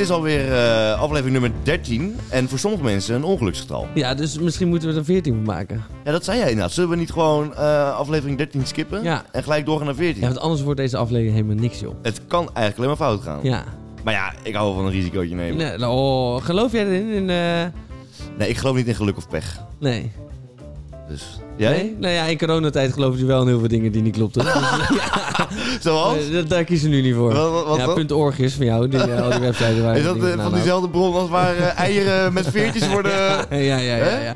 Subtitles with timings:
[0.00, 2.16] is alweer eh aflevering nummer 13.
[2.28, 3.86] En voor sommige mensen een ongeluksgetal.
[3.94, 5.84] Ja, dus misschien moeten we er 14 van maken.
[6.04, 6.72] Ja, dat zei jij inderdaad.
[6.72, 9.02] Zullen we niet gewoon eh, aflevering 13 skippen?
[9.02, 9.24] Ja.
[9.32, 10.20] En gelijk doorgaan naar 14?
[10.22, 11.94] Ja, want anders wordt deze aflevering helemaal niks, joh.
[12.02, 13.40] Het kan eigenlijk alleen maar fout gaan.
[13.42, 13.64] Ja.
[14.04, 15.56] Maar ja, ik hou wel van een risicootje nemen.
[15.56, 15.78] Nee.
[15.78, 17.08] Nee, oh, geloof jij erin?
[17.08, 17.30] In,
[18.38, 19.60] eh, ik geloof niet in geluk of pech.
[19.78, 20.12] Nee.
[21.10, 21.22] Dus,
[21.56, 21.72] jij?
[21.72, 21.96] Nee?
[21.98, 24.44] Nou ja, in coronatijd geloven ze wel in heel veel dingen die niet klopten.
[24.50, 25.48] Dus, ja,
[25.80, 26.30] Zoals?
[26.30, 27.32] dat- daar kiezen ze nu niet voor.
[27.32, 27.94] Wat, wat, wat ja, dan?
[27.94, 30.42] punt .org is van jou, die, eh, al die websites waar Is je dat eh,
[30.42, 33.12] van diezelfde bron als waar eh, eieren met veertjes worden...
[33.12, 33.96] Ja, ja, ja.
[33.96, 34.34] ja, ja.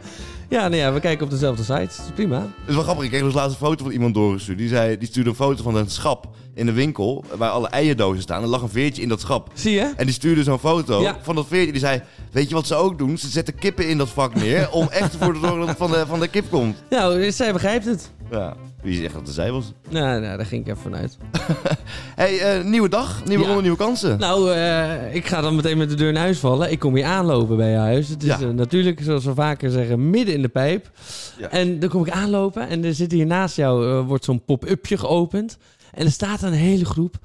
[0.49, 1.75] Ja, nou ja, we kijken op dezelfde site.
[1.81, 2.39] Dat is prima.
[2.39, 3.05] Het is wel grappig.
[3.05, 4.59] Ik kreeg dus laatst een foto van iemand doorgestuurd.
[4.59, 8.23] Die, zei, die stuurde een foto van een schap in de winkel waar alle eierdozen
[8.23, 8.43] staan.
[8.43, 9.51] Er lag een veertje in dat schap.
[9.55, 9.93] Zie je?
[9.97, 11.19] En die stuurde zo'n foto Ja.
[11.23, 11.71] van dat veertje.
[11.73, 12.03] Die zei,
[12.35, 13.19] weet je wat ze ook doen?
[13.19, 15.91] Ze zetten kippen in dat vak neer om echt ervoor te zorgen dat het van
[15.91, 16.83] de, van de kip komt.
[16.91, 18.11] Nou, zij begrijpt het.
[18.31, 19.73] Ja, wie zegt dat het zij was?
[19.91, 21.17] Nou, nou, daar ging ik even vanuit.
[22.23, 23.47] hey, eh, nieuwe dag, nieuwe Ja.
[23.49, 24.19] ronde, nieuwe kansen.
[24.19, 26.71] Nou, eh, ik ga dan meteen met de deur in huis vallen.
[26.71, 28.09] Ik kom hier aanlopen bij je huis.
[28.09, 28.41] Het is Ja.
[28.41, 30.91] eh, natuurlijk, zoals we vaker zeggen, midden in de pijp.
[31.39, 31.49] Ja.
[31.51, 35.57] En dan kom ik aanlopen en er zit hier naast jou, wordt zo'n pop-upje geopend.
[35.93, 37.17] En er staat een hele groep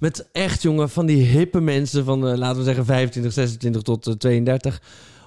[0.00, 4.06] met echt, jongen, van die hippe mensen van, eh, laten we zeggen, 25, 26 tot
[4.06, 4.80] eh, 32.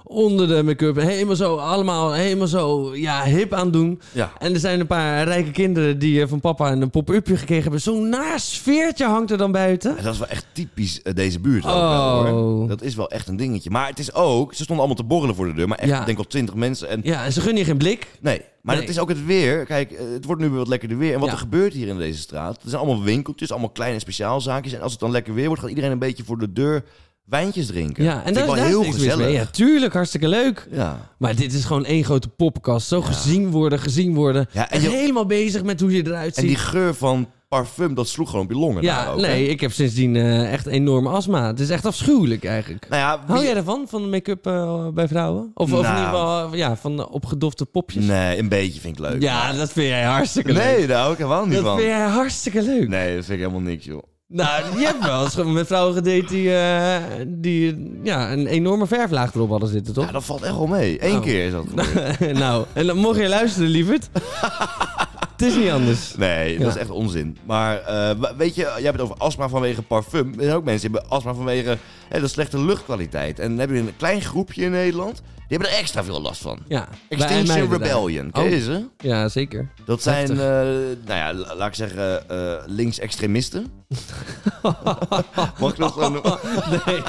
[0.06, 4.00] Onder de make-up, helemaal zo, allemaal helemaal zo, ja, hip aan doen.
[4.12, 4.32] Ja.
[4.38, 7.80] En er zijn een paar rijke kinderen die eh, van papa een pop-upje gekregen hebben.
[7.80, 9.96] Zo'n naar sfeertje hangt er dan buiten.
[9.96, 11.64] En Dat is wel echt typisch eh, deze buurt.
[11.64, 12.22] Ook Oh.
[12.22, 12.68] wel, hoor.
[12.68, 13.70] Dat is wel echt een dingetje.
[13.70, 15.68] Maar het is ook, ze stonden allemaal te borrelen voor de deur.
[15.68, 16.88] Maar echt, ik denk al twintig mensen.
[16.88, 18.06] En Ja, en ze gunnen je geen blik.
[18.20, 18.84] Nee, maar Nee.
[18.84, 19.64] het is ook het weer.
[19.64, 21.12] Kijk, eh, het wordt nu weer wat lekkerder weer.
[21.14, 21.34] En wat Ja.
[21.34, 22.54] er gebeurt hier in deze straat...
[22.62, 24.72] Er zijn allemaal winkeltjes, allemaal kleine speciaalzaakjes.
[24.72, 26.84] En als het dan lekker weer wordt, gaat iedereen een beetje voor de deur
[27.24, 28.04] wijntjes drinken.
[28.04, 29.16] Ja, en daar ik wel daar is heel gezellig.
[29.26, 29.32] mee.
[29.32, 30.68] Ja, tuurlijk, hartstikke leuk.
[30.70, 31.10] Ja.
[31.18, 32.86] Maar dit is gewoon één grote poppenkast.
[32.88, 34.46] Zo gezien worden, gezien worden.
[34.52, 36.50] Ja, en en je- helemaal bezig met hoe je eruit En ziet.
[36.50, 38.82] die geur van parfum, dat sloeg gewoon op je longen.
[38.82, 39.26] ja, ook, hè?
[39.26, 41.46] nee, ik heb sindsdien eh, echt enorme astma.
[41.46, 42.88] Het is echt afschuwelijk eigenlijk.
[42.88, 45.50] Nou ja, Hou jij ervan, van make-up eh, bij vrouwen?
[45.54, 45.94] Of, of in Nou.
[45.96, 48.04] ieder geval ja, van opgedofte popjes?
[48.04, 49.22] Nee, een beetje vind ik leuk.
[49.22, 50.62] Ja, maar- dat vind jij hartstikke leuk.
[50.64, 51.76] Nee, daar hou ik helemaal niet dat van.
[51.76, 52.88] vind jij hartstikke leuk.
[52.88, 54.02] Nee, dat vind ik helemaal niks, joh.
[54.28, 59.34] Nou, je hebt wel eens met vrouwen gedate die, eh, die ja, een enorme verflaag
[59.34, 60.04] erop hadden zitten, toch?
[60.06, 61.04] Ja, dat valt echt wel mee.
[61.04, 61.22] Eén Oh.
[61.22, 62.32] keer is dat gebeurd.
[62.38, 64.08] nou, en dan mocht je luisteren, lieverd.
[65.32, 66.16] het is niet anders.
[66.16, 66.68] Nee, dat Ja.
[66.68, 67.36] is echt onzin.
[67.46, 70.34] Maar eh, weet je, jij hebt het over astma vanwege parfum.
[70.36, 73.38] Er zijn ook mensen die hebben astma vanwege hè, de slechte luchtkwaliteit.
[73.38, 75.22] En dan heb je een klein groepje in Nederland.
[75.54, 76.58] Hebben er extra veel last van.
[76.68, 77.70] Ja, Extinction.
[77.70, 78.62] Rebellion, ken je Oh.
[78.62, 78.88] ze?
[78.98, 79.68] Ja, zeker.
[79.84, 83.66] Dat zijn, eh, nou ja, la- laat ik zeggen, eh linksextremisten.
[85.60, 86.38] Mag ik zo noemen?
[86.86, 87.02] nee,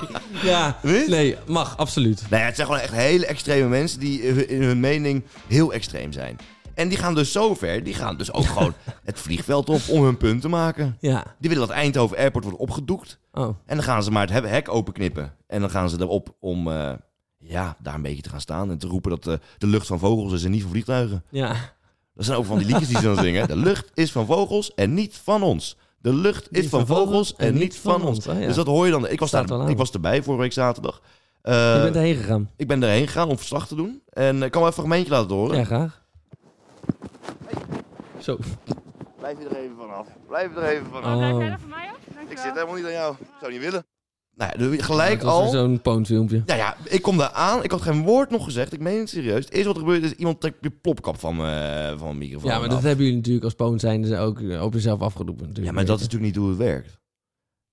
[0.44, 2.22] ja, nee, mag, absoluut.
[2.30, 6.12] Nou ja, het zijn gewoon echt hele extreme mensen die in hun mening heel extreem
[6.12, 6.38] zijn.
[6.74, 8.74] En die gaan dus zo ver, die gaan dus ook gewoon
[9.04, 10.98] het vliegveld op om hun punt te maken.
[11.00, 13.20] Ja, Die willen dat Eindhoven Airport wordt opgedoekt.
[13.32, 13.44] oh.
[13.66, 15.34] En dan gaan ze maar het he- hek openknippen.
[15.48, 16.92] En dan gaan ze erop om eh,
[17.38, 18.70] ja, daar een beetje te gaan staan.
[18.72, 21.24] En te roepen dat de, de lucht van vogels is en niet van vliegtuigen.
[21.30, 21.56] Ja,
[22.16, 23.48] Dat zijn ook van die liedjes die ze dan zingen.
[23.48, 25.78] De lucht is van vogels en niet van ons.
[25.98, 28.28] De lucht is van vogels en niet van ons.
[28.28, 28.46] Oh, ja.
[28.48, 29.08] Dus dat hoor je dan.
[29.08, 31.02] Ik was, Staat daar, ik was erbij vorige week zaterdag.
[31.42, 32.50] Eh, je bent erheen gegaan.
[32.56, 34.02] Ik ben erheen gegaan om verslag te doen.
[34.10, 35.58] En ik kan wel even een fragmentje laten horen.
[35.58, 36.04] Ja, graag.
[38.20, 38.38] Zo.
[39.20, 40.08] Blijf je er even vanaf.
[40.28, 41.14] Blijf er even vanaf.
[41.14, 41.18] Oh.
[41.18, 42.30] Blijf jij er van mij af?
[42.30, 43.16] Ik zit helemaal niet aan jou.
[43.20, 43.86] Ik zou niet willen.
[44.36, 45.50] Nou ja, gelijk weer al.
[45.50, 46.44] Zo'n poonfilmpje.
[46.46, 47.64] Ja, ja, ik kom daar aan.
[47.64, 48.74] Ik had geen woord nog gezegd.
[48.74, 49.46] Ik meen het serieus.
[49.46, 52.50] Het eerste wat er gebeurt is iemand trekt de plopkap van, me, van mijn microfoon
[52.50, 52.74] Ja, maar af.
[52.74, 55.48] dat hebben jullie natuurlijk als poon zijn dus ook eh, op jezelf afgeroepen.
[55.48, 55.68] Natuurlijk.
[55.68, 57.00] Ja, maar dat is natuurlijk niet hoe het werkt.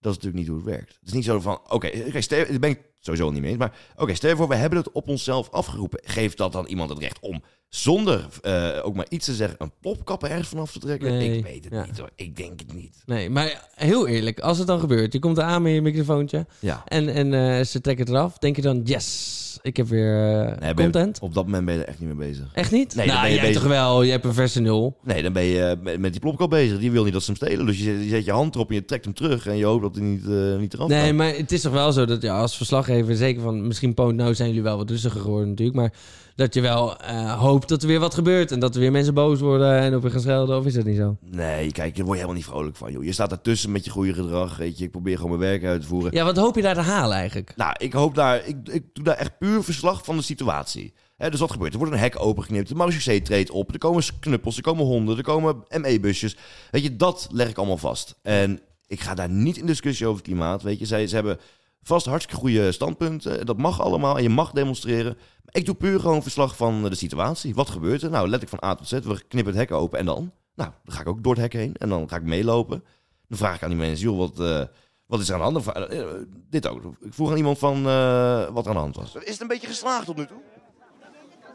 [0.01, 0.97] Dat is natuurlijk niet hoe het werkt.
[1.01, 1.91] Het is niet zo van, oké,
[2.29, 4.93] daar ben ik sowieso niet mee eens, maar oké, stel je voor, we hebben het
[4.93, 6.01] op onszelf afgeroepen.
[6.05, 7.43] Geeft dat dan iemand het recht om,
[7.77, 11.11] zonder eh, ook maar iets te zeggen, een plopkap ergens vanaf te trekken?
[11.13, 11.85] Nee, Ik weet het ja.
[11.85, 13.03] niet hoor, ik denk het niet.
[13.07, 16.83] Nee, maar heel eerlijk, als het dan gebeurt, je komt aan met je microfoontje Ja.
[16.87, 20.47] en, en eh, ze trekken het eraf, denk je dan, yes, ik heb weer eh,
[20.47, 21.19] Nee, ben je- content?
[21.21, 22.45] op dat moment ben je er echt niet mee bezig.
[22.53, 22.95] Echt niet?
[22.95, 23.63] Nee, dan nou, ben je jij bezig.
[23.63, 24.97] toch wel, je hebt een verse nul.
[25.05, 26.79] Nee, dan ben je met, met die plopkap bezig.
[26.79, 27.67] Die wil niet dat ze hem stelen.
[27.67, 29.47] Dus je zet, je zet je hand erop en je trekt hem terug.
[29.47, 31.93] En je hoopt dat hij niet, eh, niet eraf Nee, maar het is toch wel
[31.93, 35.21] zo dat ja, als verslaggever, zeker van misschien Poont, nou zijn jullie wel wat rustiger
[35.21, 35.93] geworden natuurlijk, maar
[36.37, 39.15] dat je wel eh, hoopt dat er weer wat gebeurt en dat er weer mensen
[39.15, 41.17] boos worden en op je gaan schelden, of is dat niet zo?
[41.21, 42.93] Nee, kijk, daar word je helemaal niet vrolijk van.
[42.93, 43.05] Joh.
[43.05, 44.57] Je staat ertussen met je goede gedrag.
[44.57, 44.85] Weet je.
[44.85, 46.15] Ik probeer gewoon mijn werk uit te voeren.
[46.15, 47.53] Ja, wat hoop je daar te halen eigenlijk?
[47.57, 50.93] Nou, ik hoop daar, ik, ik doe daar echt puur verslag van de situatie.
[51.31, 51.73] Dus wat gebeurt?
[51.73, 55.17] Er wordt een hek opengeknipt, de marechaussee treedt op, er komen knuppels, er komen honden,
[55.17, 56.37] er komen ME-busjes.
[56.71, 58.19] Weet je, dat leg ik allemaal vast.
[58.23, 60.87] En ik ga daar niet in discussie over het klimaat, weet je.
[60.87, 61.39] Zij, ze hebben
[61.83, 65.15] vast hartstikke goede standpunten, dat mag allemaal en je mag demonstreren.
[65.45, 67.55] Maar ik doe puur gewoon verslag van de situatie.
[67.55, 68.11] Wat gebeurt er?
[68.11, 70.33] Nou, let ik van A tot Z, we knippen het hek open en dan?
[70.55, 72.85] Nou, dan ga ik ook door het hek heen en dan ga ik meelopen.
[73.29, 74.41] Dan vraag ik aan die mensen, joh, wat...
[74.41, 74.63] eh,
[75.07, 75.57] Wat is er aan de hand?
[75.57, 76.05] Of, eh,
[76.51, 76.83] dit ook.
[77.01, 79.15] Ik vroeg aan iemand van eh, wat er aan de hand was.
[79.15, 80.41] Is het een beetje geslaagd tot nu toe?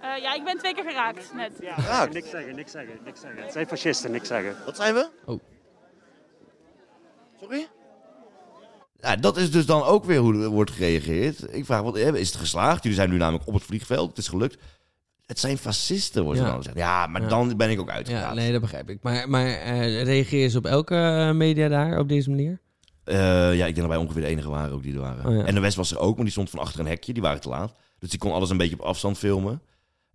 [0.01, 1.51] Eh, ja, ik ben twee keer geraakt net.
[1.61, 2.13] Ja, Geraakt?
[2.13, 3.43] niks zeggen, niks zeggen, niks zeggen.
[3.43, 4.55] Het zijn fascisten, niks zeggen.
[4.65, 5.09] Wat zijn we?
[5.25, 5.39] Oh.
[7.39, 7.67] Sorry?
[9.01, 11.55] Ja, dat is dus dan ook weer hoe er wordt gereageerd.
[11.55, 12.83] Ik vraag, wat, eh, is het geslaagd?
[12.83, 14.09] Jullie zijn nu namelijk op het vliegveld.
[14.09, 14.57] Het is gelukt.
[15.25, 16.51] Het zijn fascisten, wordt er Ja.
[16.51, 16.77] dan gezegd.
[16.77, 17.27] Ja, maar Ja.
[17.27, 18.35] dan ben ik ook Ja, uitgepraat.
[18.35, 18.97] nee, dat begrijp ik.
[19.01, 22.59] Maar, maar eh, reageer ze op elke eh, media daar op deze manier?
[23.05, 25.25] Ja, ik denk dat wij ongeveer de enige waren ook die er waren.
[25.25, 25.43] Oh, ja.
[25.45, 27.13] En de West was er ook, maar die stond van achter een hekje.
[27.13, 27.73] Die waren te laat.
[27.99, 29.61] Dus die kon alles een beetje op afstand filmen.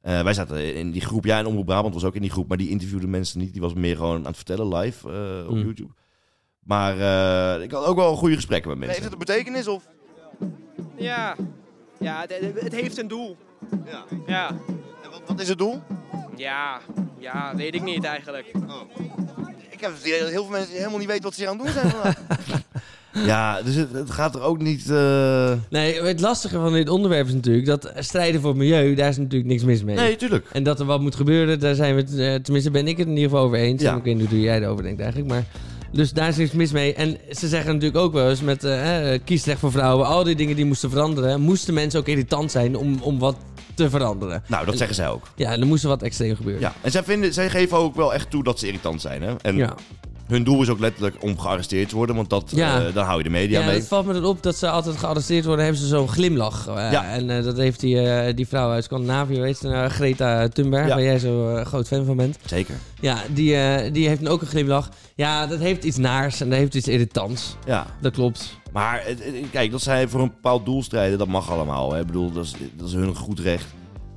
[0.00, 1.24] Wij zaten in die groep.
[1.24, 2.48] Ja, en Omroep Brabant was ook in die groep.
[2.48, 3.52] Maar die interviewde mensen niet.
[3.52, 5.06] Die was meer gewoon aan het vertellen live
[5.48, 5.62] op Mm.
[5.62, 5.92] YouTube.
[6.62, 6.98] Maar
[7.56, 9.02] eh, ik had ook wel goede gesprekken met mensen.
[9.02, 9.82] Heeft het een betekenis of...
[10.96, 11.36] Ja,
[12.00, 12.24] ja
[12.54, 13.36] het, heeft een doel.
[13.86, 14.04] Ja.
[14.26, 14.48] Ja.
[15.04, 15.82] En wat, wat is het doel?
[16.36, 16.80] ja,
[17.18, 18.46] ja, weet ik niet eigenlijk.
[19.70, 21.74] Ik heb heel veel mensen die helemaal niet weten wat ze hier aan het doen
[21.74, 22.16] zijn vandaag.
[23.32, 24.90] ja, dus het, het gaat er ook niet...
[24.90, 29.08] eh, Nee, het lastige van dit onderwerp is natuurlijk dat strijden voor het milieu, daar
[29.08, 29.96] is natuurlijk niks mis mee.
[29.96, 30.48] Nee, tuurlijk.
[30.52, 33.06] En dat er wat moet gebeuren, daar zijn we het, eh, tenminste ben ik het
[33.06, 33.82] in ieder geval over eens.
[33.82, 33.96] Ja.
[33.96, 35.44] Ik weet niet hoe jij erover denkt eigenlijk, maar...
[35.92, 36.94] Dus daar is niks mis mee.
[36.94, 40.56] En ze zeggen natuurlijk ook wel eens met eh, kiesrecht voor vrouwen, al die dingen
[40.56, 43.36] die moesten veranderen, moesten mensen ook irritant zijn om, om wat
[43.74, 44.42] te veranderen.
[44.46, 45.28] Nou, dat zeggen zij ook.
[45.36, 46.62] Ja, en er moest wat extreem gebeuren.
[46.62, 49.22] Ja, en zij, vinden, zij geven ook wel echt toe dat ze irritant zijn.
[49.22, 49.34] Hè?
[49.42, 49.74] En ja.
[50.32, 52.86] Hun doel is ook letterlijk om gearresteerd te worden, want dat, Ja.
[52.86, 53.74] eh, dan hou je de media Ja, mee.
[53.74, 56.66] het valt me dan op dat ze altijd gearresteerd worden, hebben ze zo'n glimlach.
[56.68, 57.04] Eh, Ja.
[57.04, 61.02] En eh, dat heeft die, die vrouw uit Scandinavië, weet je, eh, Greta Thunberg, waar
[61.02, 62.38] jij zo groot fan van bent.
[62.44, 62.74] Zeker.
[63.00, 63.56] Ja, die,
[63.90, 64.88] die heeft ook een glimlach.
[65.14, 67.56] Ja, dat heeft iets naars en dat heeft iets irritants.
[67.66, 68.56] Ja, Dat klopt.
[68.72, 69.02] maar
[69.50, 71.92] kijk, dat zij voor een bepaald doel strijden, dat mag allemaal.
[71.92, 72.00] Hè?
[72.00, 73.66] Ik bedoel, dat is, dat is hun goed recht.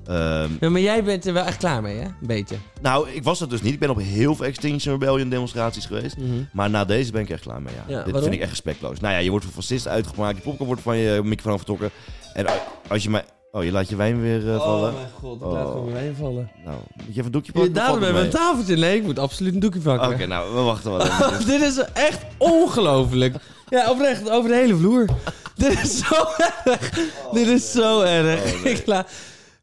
[0.07, 2.03] Ehm, Ja, maar jij bent er wel echt klaar mee, hè?
[2.05, 2.55] Een beetje.
[2.81, 3.73] nou, ik was dat dus niet.
[3.73, 6.15] Ik ben op heel veel Extinction Rebellion demonstraties geweest.
[6.53, 7.83] Maar na deze ben ik echt klaar mee, ja.
[7.87, 8.21] Ja, Dit waarom?
[8.21, 8.99] vind ik echt respectloos.
[8.99, 10.35] Nou ja, je wordt voor fascist uitgemaakt.
[10.37, 11.89] Je popcorn wordt van je microfoon vertrokken.
[12.33, 12.45] En
[12.87, 13.23] als je mij...
[13.51, 14.93] Oh, je laat je wijn weer eh, vallen.
[14.93, 16.51] mijn god, ik laat gewoon mijn wijn vallen.
[16.65, 17.73] Nou, moet je even een doekje Ja, pakken?
[17.73, 18.75] daarom Valt hebben we een tafeltje.
[18.75, 20.09] Nee, ik moet absoluut een doekje pakken.
[20.09, 21.45] Oké, nou, we wachten wel even.
[21.51, 23.35] Dit is echt ongelooflijk.
[23.69, 25.05] Ja, oprecht, over de hele vloer.
[25.55, 26.15] Dit is zo
[26.63, 26.89] erg.
[27.33, 28.53] Dit is zo erg.
[28.53, 28.73] Oh, nee.
[28.73, 29.05] Ik la...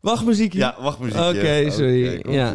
[0.02, 0.58] Wacht, muziekje.
[0.58, 1.20] Ja, wacht muziek.
[1.20, 2.22] Oké, sorry.
[2.28, 2.54] Ja.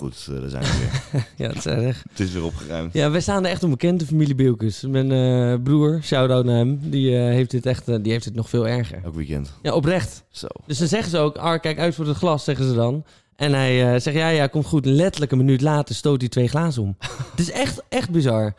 [0.00, 1.26] Goed, eh, daar zijn we weer.
[1.46, 2.02] ja, dat is erg.
[2.10, 2.92] Het is weer opgeruimd.
[2.92, 4.80] Ja, wij staan er echt onbekend, de familie Beelkes.
[4.80, 8.48] Mijn eh, broer, shout-out naar hem, die, eh, heeft dit echt, die heeft het nog
[8.48, 9.00] veel erger.
[9.04, 9.52] Elk weekend.
[9.62, 10.24] Ja, oprecht.
[10.30, 10.46] Zo.
[10.66, 13.04] Dus dan zeggen ze ook, Ar, kijk uit voor het glas, zeggen ze dan.
[13.36, 14.86] En hij zegt, ja, ja, komt goed.
[14.86, 16.96] Letterlijk een minuut later stoot hij twee glazen om.
[17.30, 18.54] Het is echt, echt bizar.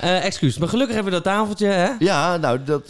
[0.00, 1.90] Excuus, maar gelukkig hebben we dat tafeltje, hè?
[1.98, 2.88] Ja, nou, dat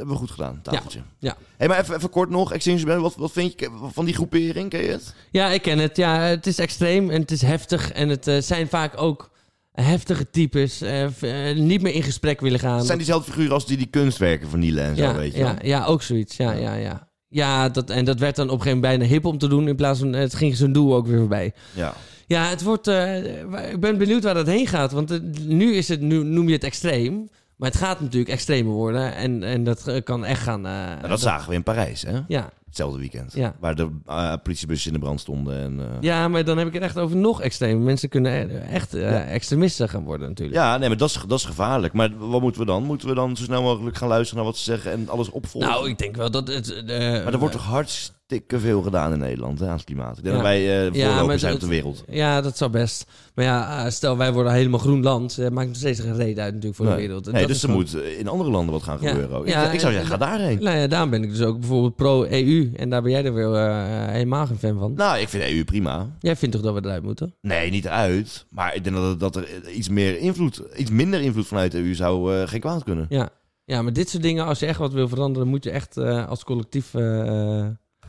[0.00, 0.60] hebben we goed gedaan.
[0.62, 1.00] Tafeltje.
[1.18, 1.36] ja.
[1.56, 2.52] Hey, maar even, even kort nog.
[2.52, 4.70] Extinction wat, wat vind je van die groepering?
[4.70, 5.14] Ken je het?
[5.30, 5.96] Ja, ik ken het.
[5.96, 7.92] Ja, het is extreem en het is heftig.
[7.92, 9.30] En het eh, zijn vaak ook
[9.72, 10.80] heftige types.
[10.80, 11.06] eh,
[11.54, 12.76] niet meer in gesprek willen gaan.
[12.76, 15.56] Het zijn diezelfde figuren als die die kunstwerken vernielen en zo, ja, weet je ja,
[15.62, 16.36] ja, ook zoiets.
[16.36, 17.08] Ja, ja, ja.
[17.28, 19.68] Ja, dat, en dat werd dan op een gegeven moment bijna hip om te doen.
[19.68, 21.52] In plaats van, het ging zijn doel ook weer voorbij.
[21.74, 21.94] Ja.
[22.26, 22.86] Ja, het wordt.
[23.70, 24.92] ik ben benieuwd waar dat heen gaat.
[24.92, 27.28] Want nu is het, nu noem je het extreem.
[27.60, 29.14] Maar het gaat natuurlijk extremer worden.
[29.14, 30.66] En, en dat eh, kan echt gaan.
[30.66, 32.18] eh, Nou, dat zagen we in Parijs, hè?
[32.28, 33.32] Ja, Hetzelfde weekend.
[33.34, 33.54] Ja.
[33.60, 35.60] Waar de eh, politiebussen in de brand stonden.
[35.60, 37.82] En, ja, maar dan heb ik het echt over nog extremer.
[37.84, 39.24] Mensen kunnen eh, echt Ja.
[39.24, 40.58] extremisten gaan worden, natuurlijk.
[40.58, 41.92] Ja, nee, maar dat is, dat is gevaarlijk.
[41.92, 42.82] Maar wat moeten we dan?
[42.84, 45.70] Moeten we dan zo snel mogelijk gaan luisteren naar wat ze zeggen en alles opvolgen?
[45.70, 46.82] Nou, ik denk wel dat het.
[46.86, 47.64] maar er wordt toch
[48.30, 50.18] hartstikke veel gedaan in Nederland hè, aan het klimaat.
[50.18, 50.42] Ik denk Ja.
[50.42, 52.04] dat wij eh Ja, voorlopers zijn op de wereld.
[52.08, 53.06] Ja, dat zou best.
[53.34, 55.38] Maar ja, eh, stel wij worden helemaal groen land.
[55.38, 56.94] eh, maakt nog steeds geen reden uit natuurlijk voor Nee.
[56.94, 57.26] de wereld.
[57.26, 59.46] En Nee, dat dus er gewoon- moet eh, in andere landen wat gaan gebeuren.
[59.46, 60.62] Ja, ik, ik zou en- zeggen, ga daarheen.
[60.62, 62.72] Nou ja, daarom ben ik dus ook bijvoorbeeld pro-EU.
[62.76, 64.92] En daar ben jij er weer eh, helemaal geen fan van.
[64.94, 66.06] Nou, ik vind EU prima.
[66.20, 67.34] Jij vindt toch dat we eruit moeten?
[67.40, 68.46] Nee, niet uit.
[68.50, 71.94] Maar ik denk dat, dat er iets meer invloed, iets minder invloed vanuit de EU
[71.94, 73.06] zou eh, geen kwaad kunnen.
[73.08, 73.28] Ja.
[73.64, 76.28] Ja, maar dit soort dingen, als je echt wat wil veranderen, moet je echt eh,
[76.28, 77.66] als collectief eh, eh,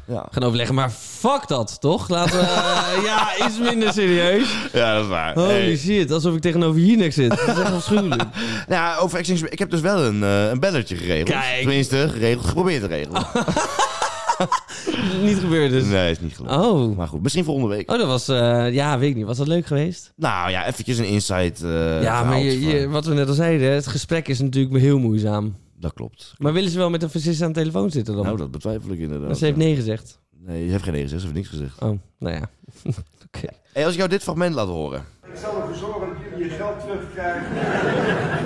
[0.08, 0.76] Ja, gaan overleggen.
[0.76, 2.10] Maar fuck dat, toch?
[2.10, 4.56] Laten we eh, ja, iets minder serieus.
[4.74, 5.34] ja dat is waar.
[5.34, 5.78] Holy Hey.
[5.78, 7.30] shit, alsof ik tegenover hier niks zit.
[7.30, 8.24] Dat is echt afschuwelijk.
[8.68, 9.52] Nou over Extinction...
[9.52, 11.30] Ik heb dus wel een, eh, een bellertje geregeld.
[11.30, 11.58] Kijk.
[11.60, 13.26] Tenminste, geregeld, geprobeerd te regelen.
[15.24, 15.86] Niet gebeurd dus.
[15.86, 16.54] Nee, is niet gelukt.
[16.56, 16.98] Oh.
[16.98, 17.92] Maar goed, misschien volgende week.
[17.92, 19.26] Oh, dat was, eh, ja, weet ik niet.
[19.26, 20.14] Was dat leuk geweest?
[20.16, 21.60] Nou ja, eventjes een insight.
[22.02, 25.56] ja, maar je, je- wat we net al zeiden, het gesprek is natuurlijk heel moeizaam.
[25.82, 26.34] Dat klopt.
[26.38, 28.26] Maar willen ze wel met een fascist aan de telefoon zitten dan?
[28.26, 29.28] Nou, dat betwijfel ik inderdaad.
[29.28, 30.20] Maar ze heeft nee gezegd.
[30.38, 31.82] Nee, je hebt geen nee gezegd, ze heeft niks gezegd.
[31.82, 32.50] Oh, nou ja.
[33.28, 33.48] Oké.
[33.74, 35.06] Hey, als ik jou dit fragment laat horen.
[35.24, 37.54] Ik zal ervoor zorgen dat jullie je geld terugkrijgen.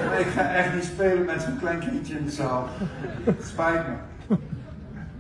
[0.05, 2.67] maar ik ga echt niet spelen met zo'n klein kindje in de zaal.
[3.23, 4.37] Het spijt me.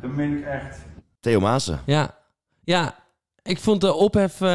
[0.01, 0.77] Dat meen ik echt.
[1.19, 1.79] Theo Maassen.
[1.85, 2.17] Ja.
[2.63, 2.95] Ja,
[3.45, 4.49] ik vond de ophef eh,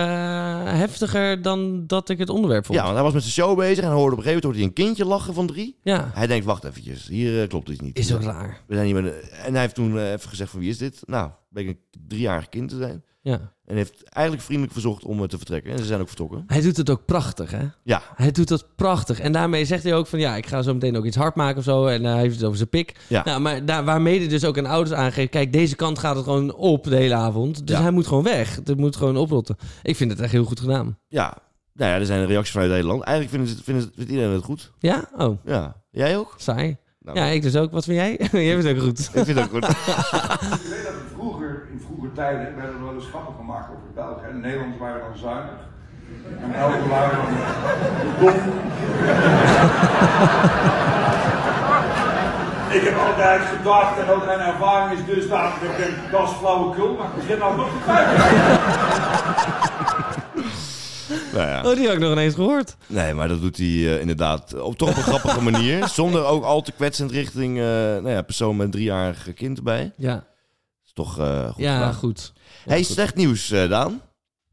[0.64, 2.78] heftiger dan dat ik het onderwerp vond.
[2.78, 4.74] Ja, want hij was met zijn show bezig en hij hoorde op een gegeven moment
[4.74, 5.76] hij een kindje lachen van drie.
[5.82, 7.98] Ja, Hij denkt, wacht eventjes, hier eh, klopt iets niet.
[7.98, 8.60] is ook raar.
[8.66, 11.02] We zijn hier met En hij heeft toen eh, even gezegd van wie is dit?
[11.06, 11.78] Nou, bleek een
[12.08, 13.04] driejarig kind te zijn.
[13.22, 13.52] Ja.
[13.64, 15.72] En heeft eigenlijk vriendelijk verzocht om te vertrekken.
[15.72, 16.44] En ze zijn ook vertrokken.
[16.46, 17.64] Hij doet het ook prachtig, hè?
[17.82, 19.20] Ja, Hij doet dat prachtig.
[19.20, 20.18] En daarmee zegt hij ook van...
[20.18, 21.86] ja, ik ga zo meteen ook iets hard maken of zo.
[21.86, 22.96] En eh, hij heeft het over zijn pik.
[23.06, 23.24] Ja.
[23.24, 25.30] Nou, maar daar, waarmee hij dus ook aan ouders aangeeft...
[25.30, 27.66] kijk, deze kant gaat het gewoon op de hele avond.
[27.66, 27.82] Dus Ja.
[27.82, 28.54] hij moet gewoon weg.
[28.64, 29.56] Het moet gewoon oprotten.
[29.82, 30.98] Ik vind het echt heel goed gedaan.
[31.08, 31.36] ja.
[31.74, 33.02] Nou ja, er zijn reacties vanuit Nederland.
[33.02, 34.72] Eigenlijk vinden ze, vinden ze, vindt iedereen het goed.
[34.78, 35.10] Ja?
[35.16, 35.76] Oh, Ja.
[35.90, 36.34] Jij ook?
[36.36, 36.76] saai.
[37.00, 37.70] Nou, Ja, ik dus ook.
[37.72, 38.16] Wat vind jij?
[38.44, 38.98] jij vindt het ook goed.
[39.00, 39.68] ik vind het ook goed.
[39.68, 39.76] Ik
[40.70, 41.49] weet dat er vroeger,
[41.80, 44.24] in vroeger tijden, werden er wel eens grappen gemaakt over België.
[44.28, 45.60] En de Nederlanders waren dan zuinig.
[46.42, 47.26] En Belgen waren dan
[48.20, 48.38] dom.
[52.70, 56.36] Ik heb altijd gedacht, en ook mijn ervaring is dus dat ik denk, dat is
[56.36, 57.90] flauwekul, maar ik begin nou nog te
[61.36, 61.62] nou ja.
[61.64, 62.76] Oh, die had ik nog ineens gehoord.
[62.86, 65.88] Nee, maar dat doet hij eh, inderdaad op toch op een grappige manier.
[65.88, 69.92] Zonder ook al te kwetsend richting eh nou ja, persoon met een driejarig kind erbij.
[69.96, 70.24] Ja,
[70.90, 71.94] is toch eh, goed ja gedaan.
[71.94, 72.32] goed.
[72.64, 74.00] Ja, hey, slecht nieuws, eh, Daan.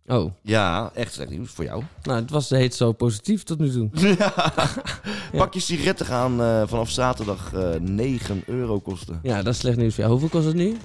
[0.06, 1.84] Oh, Ja, echt slecht nieuws voor jou.
[2.03, 3.89] nou, het was heet zo positief tot nu toe.
[5.38, 9.20] Pakjes sigaretten gaan eh, vanaf zaterdag eh 9 euro kosten.
[9.24, 10.12] Ja, dat is slecht nieuws voor jou.
[10.20, 10.77] Hoeveel kost het nu?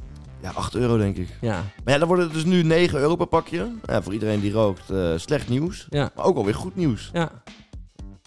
[0.42, 1.28] Ja, 8 euro denk ik.
[1.40, 3.72] Ja, Maar ja, dan wordt het dus nu 9 euro per pakje.
[3.84, 5.86] Ja, voor iedereen die rookt, slecht nieuws.
[5.90, 7.10] ja, Maar ook alweer goed nieuws.
[7.12, 7.42] ja.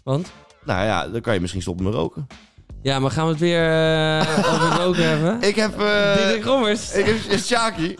[0.04, 0.32] Want?
[0.66, 2.28] Nou ja, dan kan je misschien stoppen met roken.
[2.86, 5.42] Ja, maar gaan we het weer eh over roken hebben?
[5.42, 5.80] Ik heb...
[5.82, 6.92] eh Diederik Gommers.
[6.94, 7.96] ik heb Shaki.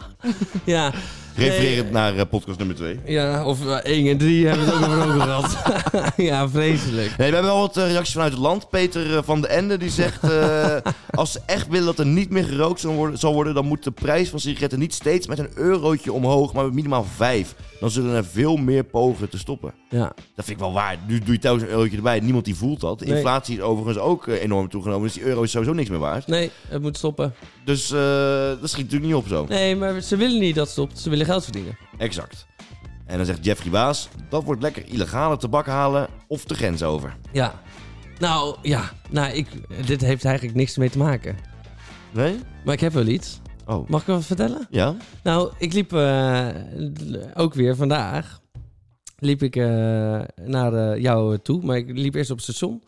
[0.64, 0.92] Ja.
[1.36, 3.00] Refererend naar eh, podcast nummer 2.
[3.06, 5.56] Ja, of eh, 1 en 3 hebben we het ook over roken gehad.
[6.16, 7.16] ja, vreselijk.
[7.16, 8.68] Nee, we hebben wel wat eh, reacties vanuit het land.
[8.70, 10.22] Peter eh, van de Ende die zegt...
[10.30, 10.76] eh,
[11.10, 13.54] als ze echt willen dat er niet meer gerookt zal worden, zal worden...
[13.54, 16.52] dan moet de prijs van sigaretten niet steeds met een eurotje omhoog...
[16.52, 17.54] maar met minimaal vijf.
[17.80, 19.72] Dan zullen er veel meer pogen te stoppen.
[19.90, 20.96] Ja, Dat vind ik wel waar.
[21.08, 22.20] Nu doe je thuis een eurotje erbij.
[22.20, 23.00] Niemand die voelt dat.
[23.00, 23.14] Nee.
[23.16, 25.02] inflatie is overigens ook eh, enorm toegenomen.
[25.02, 26.26] Dus die euro is sowieso niks meer waard.
[26.26, 27.34] nee, het moet stoppen.
[27.64, 27.98] Dus eh,
[28.60, 29.44] dat schiet natuurlijk niet op zo.
[29.48, 30.98] Nee, maar ze willen niet dat het stopt.
[30.98, 31.78] Ze willen geld verdienen.
[31.98, 32.46] Exact.
[33.06, 34.08] En dan zegt Jeffrey Baas...
[34.28, 37.16] dat wordt lekker illegale tabak halen of de grens over.
[37.32, 37.60] Ja.
[38.18, 38.90] Nou, ja.
[39.10, 39.46] Nou, ik,
[39.86, 41.36] dit heeft eigenlijk niks mee te maken.
[42.12, 42.38] Nee?
[42.64, 43.40] Maar ik heb wel iets.
[43.66, 43.88] Oh.
[43.88, 44.66] Mag ik wel wat vertellen?
[44.70, 44.96] Ja?
[45.22, 46.48] Nou, ik liep eh,
[47.34, 48.40] ook weer vandaag.
[49.18, 49.64] Liep ik eh,
[50.44, 51.62] naar eh, jou toe.
[51.64, 52.82] Maar ik liep eerst op het station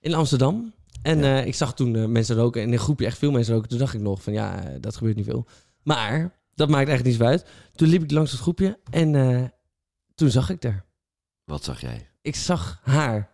[0.00, 0.74] in Amsterdam.
[1.02, 1.40] En Ja.
[1.40, 2.60] ik zag toen mensen roken.
[2.60, 3.68] En in een groepje echt veel mensen roken.
[3.68, 5.46] Toen dacht ik nog van ja, dat gebeurt niet veel.
[5.82, 7.44] Maar dat maakt echt niet zo uit.
[7.74, 8.78] Toen liep ik langs het groepje.
[8.90, 9.44] En eh,
[10.14, 10.84] toen zag ik er.
[11.44, 12.08] Wat zag jij?
[12.22, 13.30] Ik zag haar.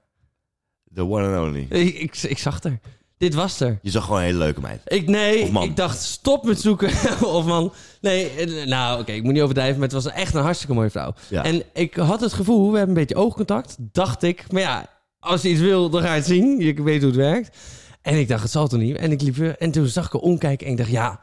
[0.95, 1.67] The one and only.
[1.69, 2.79] Ik, ik, ik zag er.
[3.17, 3.79] Dit was er.
[3.83, 4.81] Je zag gewoon een hele leuke meid.
[4.85, 6.89] Ik, nee, ik dacht stop met zoeken.
[7.37, 7.73] of man.
[8.01, 10.91] Nee, eh, nou oké, ik moet niet overdrijven, maar het was echt een hartstikke mooie
[10.91, 11.15] vrouw.
[11.29, 11.45] Ja.
[11.45, 14.53] En ik had het gevoel, we hebben een beetje oogcontact, dacht ik.
[14.53, 14.89] Maar ja,
[15.19, 16.61] als je iets wil, dan ga je het zien.
[16.61, 17.57] Je weet hoe het werkt.
[18.03, 18.97] En ik dacht, het zal toch niet?
[18.97, 21.21] En ik liep weer, en toen zag ik haar omkijken en ik dacht, ja,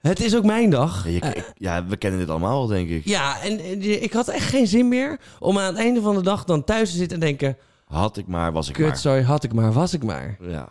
[0.00, 1.04] het is ook mijn dag.
[1.04, 3.04] Ja, je- ik- ja, we kennen dit allemaal wel, denk ik.
[3.04, 6.44] ja, en ik had echt geen zin meer om aan het einde van de dag
[6.44, 7.56] dan thuis te zitten en denken...
[7.86, 8.96] Had ik maar, was ik Kut, maar.
[8.96, 10.36] sorry, had ik maar, was ik maar.
[10.40, 10.68] Ja,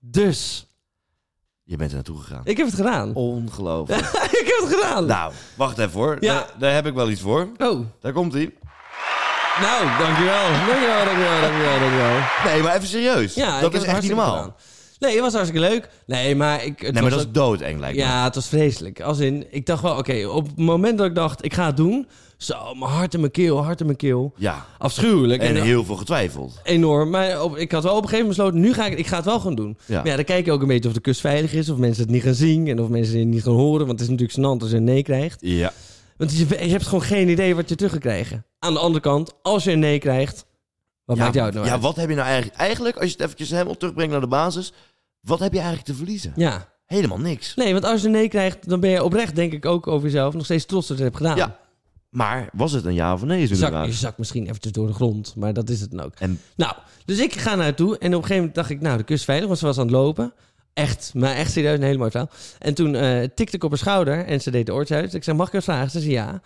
[0.00, 0.66] Dus,
[1.62, 2.40] je bent er naartoe gegaan.
[2.44, 3.14] ik heb het gedaan.
[3.14, 4.00] Ongelooflijk.
[4.40, 5.06] ik heb het gedaan.
[5.06, 6.16] nou, wacht even hoor.
[6.20, 6.32] Ja.
[6.34, 7.48] Daar, daar heb ik wel iets voor.
[7.58, 8.54] Oh, Daar komt hij.
[9.60, 10.48] nou, dankjewel.
[10.66, 12.18] Dankjewel, dankjewel, dankjewel, dankjel.
[12.52, 13.34] Nee, maar even serieus.
[13.34, 14.36] Ja, dat ik is heb echt niet normaal.
[14.36, 14.54] gedaan.
[14.98, 15.88] Nee, het was hartstikke leuk.
[16.06, 16.80] Nee, maar ik...
[16.80, 18.02] Het Nee, maar dat is ook- doodeng lijkt me.
[18.02, 19.00] Ja, het was vreselijk.
[19.00, 21.76] Als in, ik dacht wel, oké, op het moment dat ik dacht, ik ga het
[21.76, 22.06] doen...
[22.36, 24.32] Zo, mijn hart in mijn keel, hart in mijn keel.
[24.36, 24.66] Ja.
[24.78, 25.42] Afschuwelijk.
[25.42, 26.60] En En, heel veel getwijfeld.
[26.62, 27.10] enorm.
[27.10, 29.16] Maar op, ik had wel op een gegeven moment besloten, nu ga ik, ik ga
[29.16, 29.78] het wel gewoon doen.
[29.86, 29.96] Ja.
[29.96, 32.02] Maar ja, dan kijk je ook een beetje of de kust veilig is, of mensen
[32.02, 33.86] het niet gaan zien en of mensen het niet gaan horen.
[33.86, 35.36] Want het is natuurlijk gênant als je een nee krijgt.
[35.40, 35.72] Ja.
[36.16, 38.44] Want je, je hebt gewoon geen idee wat je terug gaat krijgen.
[38.58, 40.45] Aan de andere kant, als je een nee krijgt,
[41.06, 41.82] wat ja, maakt jou het nou Ja, uit?
[41.82, 42.56] wat heb je nou eigenlijk...
[42.56, 44.72] Eigenlijk, als je het eventjes helemaal terugbrengt naar de basis...
[45.20, 46.32] Wat heb je eigenlijk te verliezen?
[46.36, 46.68] Ja.
[46.84, 47.54] Helemaal niks.
[47.54, 50.04] Nee, want als je een nee krijgt, dan ben je oprecht, denk ik ook over
[50.04, 51.48] jezelf, nog steeds trots dat je het hebt gedaan.
[51.48, 51.58] Ja.
[52.10, 53.42] Maar was het een ja of een nee?
[53.42, 56.12] Is zak, je zak misschien eventjes door de grond, maar dat is het dan ook.
[56.18, 56.72] En Nou,
[57.04, 59.46] dus ik ga naartoe en op een gegeven moment dacht ik, nou, de kust veilig,
[59.46, 60.32] want ze was aan het lopen.
[60.72, 62.28] Echt, maar echt serieus, een hele mooie vrouw.
[62.58, 65.14] En toen eh, tikte ik op haar schouder en ze deed de oortjes uit.
[65.14, 65.90] Ik zei, mag ik vragen?
[65.90, 66.40] Ze zei ja.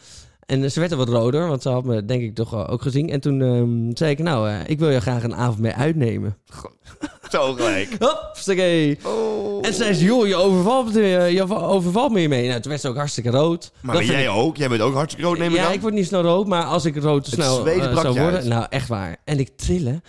[0.51, 3.11] En ze werd er wat roder, want ze had me denk ik toch ook gezien.
[3.11, 6.37] En toen ehm, zei ik, nou, eh, ik wil je graag een avond mee uitnemen.
[7.31, 7.97] zo gelijk.
[7.99, 8.99] Hopstakee.
[9.05, 9.67] Oh.
[9.67, 12.49] En ze zei, joh, je overvalt, me, eh, je overvalt me hiermee.
[12.49, 13.73] Nou, toen werd ze ook hartstikke rood.
[13.81, 14.57] Maar Dat jij ik- ook?
[14.57, 15.73] Jij bent ook hartstikke rood, neem ik ja, aan?
[15.73, 18.33] ik word niet snel rood, maar als ik rood te snel eh, zou worden...
[18.33, 18.45] uit.
[18.45, 19.17] Nou, echt waar.
[19.25, 20.03] En ik trillen.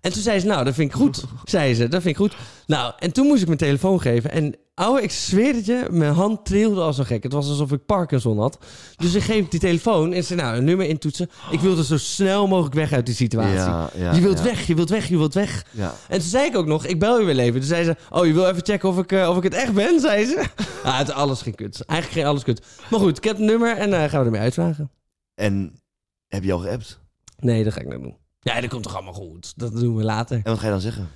[0.00, 1.24] En toen zei ze, nou, dat vind ik goed.
[1.44, 2.36] zei ze, dat vind ik goed.
[2.66, 4.30] Nou, en toen moest ik mijn telefoon geven.
[4.30, 7.22] En ouwe, ik zweer het je, mijn hand trilde als een gek.
[7.22, 8.58] Het was alsof ik Parkinson had.
[8.96, 11.30] Dus ik geef die telefoon en zei, nou, een nummer intoetsen.
[11.50, 13.54] Ik wilde zo snel mogelijk weg uit die situatie.
[13.54, 14.44] Ja, ja, je wilt ja.
[14.44, 15.66] weg, je wilt weg, je wilt weg.
[16.08, 17.60] En toen zei ik ook nog, ik bel je wel even.
[17.60, 19.72] Toen zei ze, oh, je wil even checken of ik, eh, of ik het echt
[19.72, 20.44] ben, zei ze.
[20.84, 21.84] ah, het alles geen kut.
[21.84, 22.66] Eigenlijk geen alles kut.
[22.90, 24.90] Maar goed, ik heb het nummer en eh gaan we ermee uitvragen.
[25.34, 25.82] En
[26.28, 27.00] heb je al geappt?
[27.38, 28.16] Nee, dat ga ik nou doen.
[28.40, 29.52] Ja, dat komt toch allemaal goed.
[29.56, 30.36] Dat doen we later.
[30.36, 31.08] En wat ga je dan zeggen?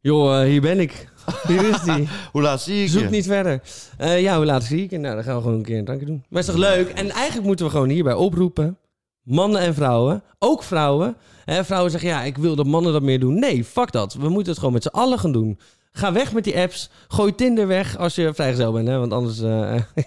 [0.00, 1.08] Joh, eh, hier ben ik.
[1.46, 2.08] Hier is die.
[2.32, 2.98] Hoe laat zie ik je?
[2.98, 3.62] Zoek niet verder.
[3.98, 4.90] Eh, ja, hoe laat zie ik?
[4.90, 4.98] je?
[4.98, 6.24] Nou, dan gaan we gewoon een keer een drankje doen.
[6.28, 6.88] Maar is toch leuk?
[6.88, 8.78] En eigenlijk moeten we gewoon hierbij oproepen.
[9.22, 10.22] Mannen en vrouwen.
[10.38, 11.16] Ook vrouwen.
[11.44, 13.38] Hè, vrouwen zeggen, ja, ik wil dat mannen dat meer doen.
[13.38, 14.14] Nee, fuck dat.
[14.14, 15.58] We moeten het gewoon met z'n allen gaan doen.
[15.92, 16.90] Ga weg met die apps.
[17.08, 18.88] Gooi Tinder weg als je vrijgezel bent.
[18.88, 18.98] Hè?
[18.98, 19.74] Want anders eh,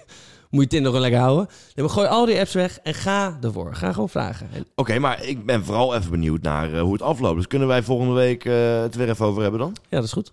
[0.54, 1.46] moet je Tinder gewoon lekker houden.
[1.74, 3.74] Nee, maar gooi al die apps weg en ga ervoor.
[3.74, 4.48] Ga gewoon vragen.
[4.54, 7.36] En- Oké, maar ik ben vooral even benieuwd naar eh, hoe het afloopt.
[7.36, 9.76] Dus kunnen wij volgende week eh, het weer even over hebben dan?
[9.88, 10.32] Ja, dat is goed.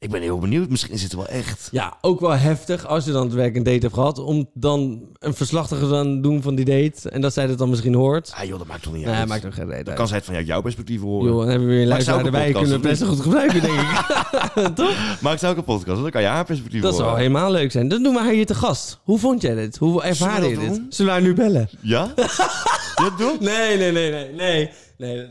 [0.00, 0.68] Ik ben heel benieuwd.
[0.68, 1.68] Misschien is het wel echt.
[1.72, 4.18] Ja, ook wel heftig als je dan het werk een date hebt gehad.
[4.18, 7.10] Om dan een verslag te gaan doen van die date.
[7.10, 9.28] En dat zij dat dan misschien Ah joh, dat maakt toch niet Nee, uit.
[9.28, 11.28] maakt ook geen reden Dan kan zij het vanuit jouw perspectief horen.
[11.28, 12.52] Joh, dan hebben we weer een zou luisteraar erbij.
[12.52, 13.88] Kunnen we best goed gebruiken, denk ik.
[14.74, 15.20] Toch?
[15.20, 17.20] Maak zij ook een podcast, dan kan je haar perspectief Dat zou horen.
[17.20, 17.88] helemaal leuk zijn.
[17.88, 19.00] Dan doen we haar hier te gast.
[19.04, 19.76] Hoe vond jij dit?
[19.76, 20.74] Hoe ervaarde je dat dit?
[20.74, 20.86] doen?
[20.88, 21.68] Zullen we haar nu bellen?
[21.80, 22.12] Ja?
[23.02, 23.36] ja, doe?
[23.40, 24.32] Nee, nee, nee, nee.
[24.34, 25.26] Nee, nee, nee.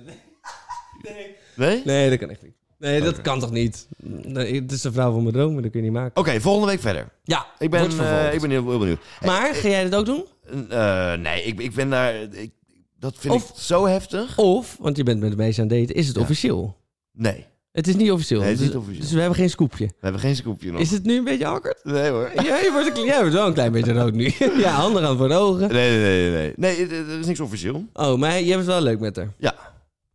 [1.02, 1.82] Nee, Nee?
[1.86, 2.58] nee dat kan echt niet.
[2.79, 3.88] Nee, dat kan toch niet?
[4.03, 6.17] Nee, het is de vrouw van mijn dromen, dat kun je niet maken.
[6.21, 7.09] Oké, volgende week verder.
[7.24, 8.24] Ja, Ik ben, wordt vervolgd.
[8.27, 9.00] eh, ik ben heel, heel benieuwd.
[9.25, 10.25] Maar, ga jij dat ook doen?
[10.69, 12.15] Eh, nee, ik, ik ben daar...
[12.21, 12.51] Ik,
[13.00, 14.38] dat vind Of- ik zo heftig.
[14.38, 16.77] Of, want je bent met de meisje aan het daten, is het officieel?
[17.12, 18.39] Nee, Het is niet officieel.
[18.39, 19.01] Nee, het is dus, niet officieel.
[19.03, 19.86] dus we hebben geen scoopje.
[19.86, 20.81] we hebben geen scoopje nog.
[20.81, 21.79] Is het nu een beetje awkward?
[21.83, 22.31] Nee hoor.
[22.36, 24.31] Ja, je wordt, een, kle- jij wordt wel een klein beetje rood nu.
[24.65, 25.67] ja, handen gaan voor de ogen.
[25.74, 26.53] Nee, nee, nee, nee.
[26.55, 27.86] Nee, er er is niks officieel.
[27.93, 29.33] Oh, maar jij hebt het wel leuk met haar.
[29.38, 29.55] Ja,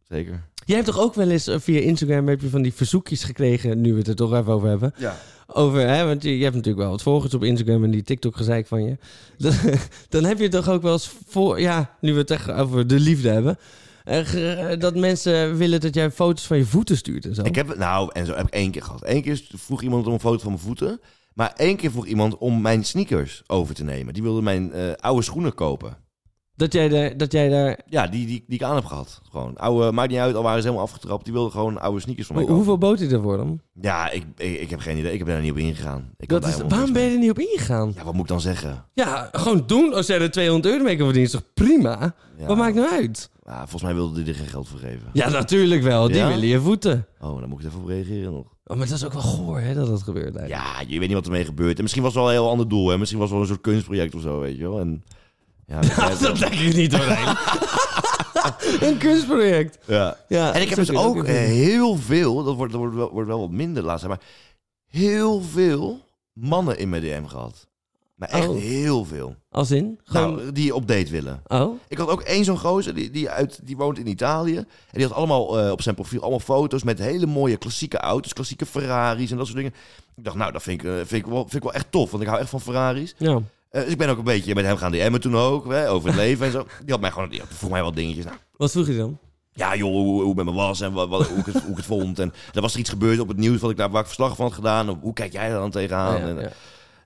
[0.09, 0.43] zeker.
[0.65, 3.81] Jij hebt toch ook wel eens eh, via Instagram heb je van die verzoekjes gekregen,
[3.81, 4.95] nu we het er toch even over hebben.
[4.97, 5.17] Ja.
[5.47, 8.37] Over, hè, want je, je hebt natuurlijk wel wat volgers op Instagram en die TikTok
[8.37, 8.97] gezeik van je.
[9.39, 9.53] Dan,
[10.09, 13.01] dan heb je toch ook wel eens voor, ja, nu we het echt over de
[13.01, 13.59] liefde hebben.
[14.05, 17.43] eh, ge- dat mensen willen dat jij foto's van je voeten stuurt en zo.
[17.43, 19.03] Ik heb het, nou, en zo heb ik één keer gehad.
[19.05, 21.01] Eén keer vroeg iemand om een foto van mijn voeten.
[21.35, 24.15] Maar één keer vroeg iemand om mijn sneakers over te nemen.
[24.15, 25.97] Die wilde mijn eh, oude schoenen kopen.
[26.57, 29.21] Dat jij daar, dat jij daar Ja, die, die, die ik aan heb gehad.
[29.31, 29.57] Gewoon.
[29.57, 31.25] Oude, maakt niet uit, al waren ze helemaal afgetrapt.
[31.25, 32.59] Die wilde gewoon oude sneakers van mij kopen.
[32.59, 33.61] hoeveel bood hij ervoor dan?
[33.81, 35.13] Ja, ik, ik, ik heb geen idee.
[35.13, 36.11] Ik heb er niet op ingegaan.
[36.17, 37.93] Ik Dat daar is, waarom ben je er niet op ingegaan?
[37.97, 38.85] Ja, wat moet ik dan zeggen?
[38.93, 39.95] Ja, gewoon doen.
[39.95, 42.15] Als jij er 200 euro mee kan verdienen, is toch prima?
[42.39, 42.47] Ja.
[42.47, 43.31] Wat maakt nou uit?
[43.45, 45.09] Ja, volgens mij wilde die er geen geld voor geven.
[45.13, 46.07] Ja, natuurlijk wel.
[46.07, 46.29] Die Ja?
[46.29, 47.07] willen je voeten.
[47.21, 48.47] Oh, dan moet ik even op reageren nog.
[48.67, 50.69] Oh, maar dat is ook wel goor, hè, dat dat gebeurt eigenlijk.
[50.79, 51.77] Ja, je weet niet wat ermee gebeurt.
[51.77, 52.89] En misschien was het wel een heel ander doel.
[52.89, 52.99] Hè?
[52.99, 54.81] Misschien was het wel een soort kunstproject of zo, weet je wel.
[54.81, 55.05] En,
[55.67, 57.37] ja, dat dat denk ik niet doorheen.
[58.89, 59.79] een kunstproject.
[59.87, 60.17] ja.
[60.29, 63.29] Ja, En ik heb dus ook eh, heel veel, dat wordt, dat wordt, wel, wordt
[63.29, 64.21] wel wat minder tijd, maar
[64.89, 66.01] heel veel
[66.33, 67.67] mannen in mijn DM gehad.
[68.15, 68.57] Maar echt Oh.
[68.57, 69.35] heel veel.
[69.51, 70.01] Als in?
[70.05, 70.35] Gewoon...
[70.37, 71.43] Nou, die op date willen.
[71.47, 71.75] oh?
[71.89, 74.57] Ik had ook één zo'n gozer, die, die, uit, die woont in Italië.
[74.57, 78.33] En die had allemaal eh, op zijn profiel allemaal foto's met hele mooie klassieke auto's,
[78.33, 79.75] klassieke Ferraris en dat soort dingen.
[80.17, 82.11] Ik dacht, nou, dat vind ik, eh, vind ik, wel, vind ik wel echt tof,
[82.11, 83.15] want ik hou echt van Ferraris.
[83.19, 83.41] Ja.
[83.75, 86.09] Eh, dus ik ben ook een beetje met hem gaan DM'en toen ook, hè, over
[86.09, 86.67] het leven en zo.
[86.85, 88.25] Die had mij gewoon, die had- vroeg mij wat dingetjes.
[88.25, 89.19] Nou, Wat vroeg je dan?
[89.53, 91.71] ja joh, hoe, hoe het met me was en wat, wat, hoe, ik het, hoe
[91.71, 92.19] ik het vond.
[92.19, 94.37] En er was er iets gebeurd op het nieuws wat ik daar, waar ik verslag
[94.37, 94.89] van had gedaan.
[95.01, 96.15] Hoe kijk jij daar dan tegenaan?
[96.15, 96.49] Oh, ja, en, ja.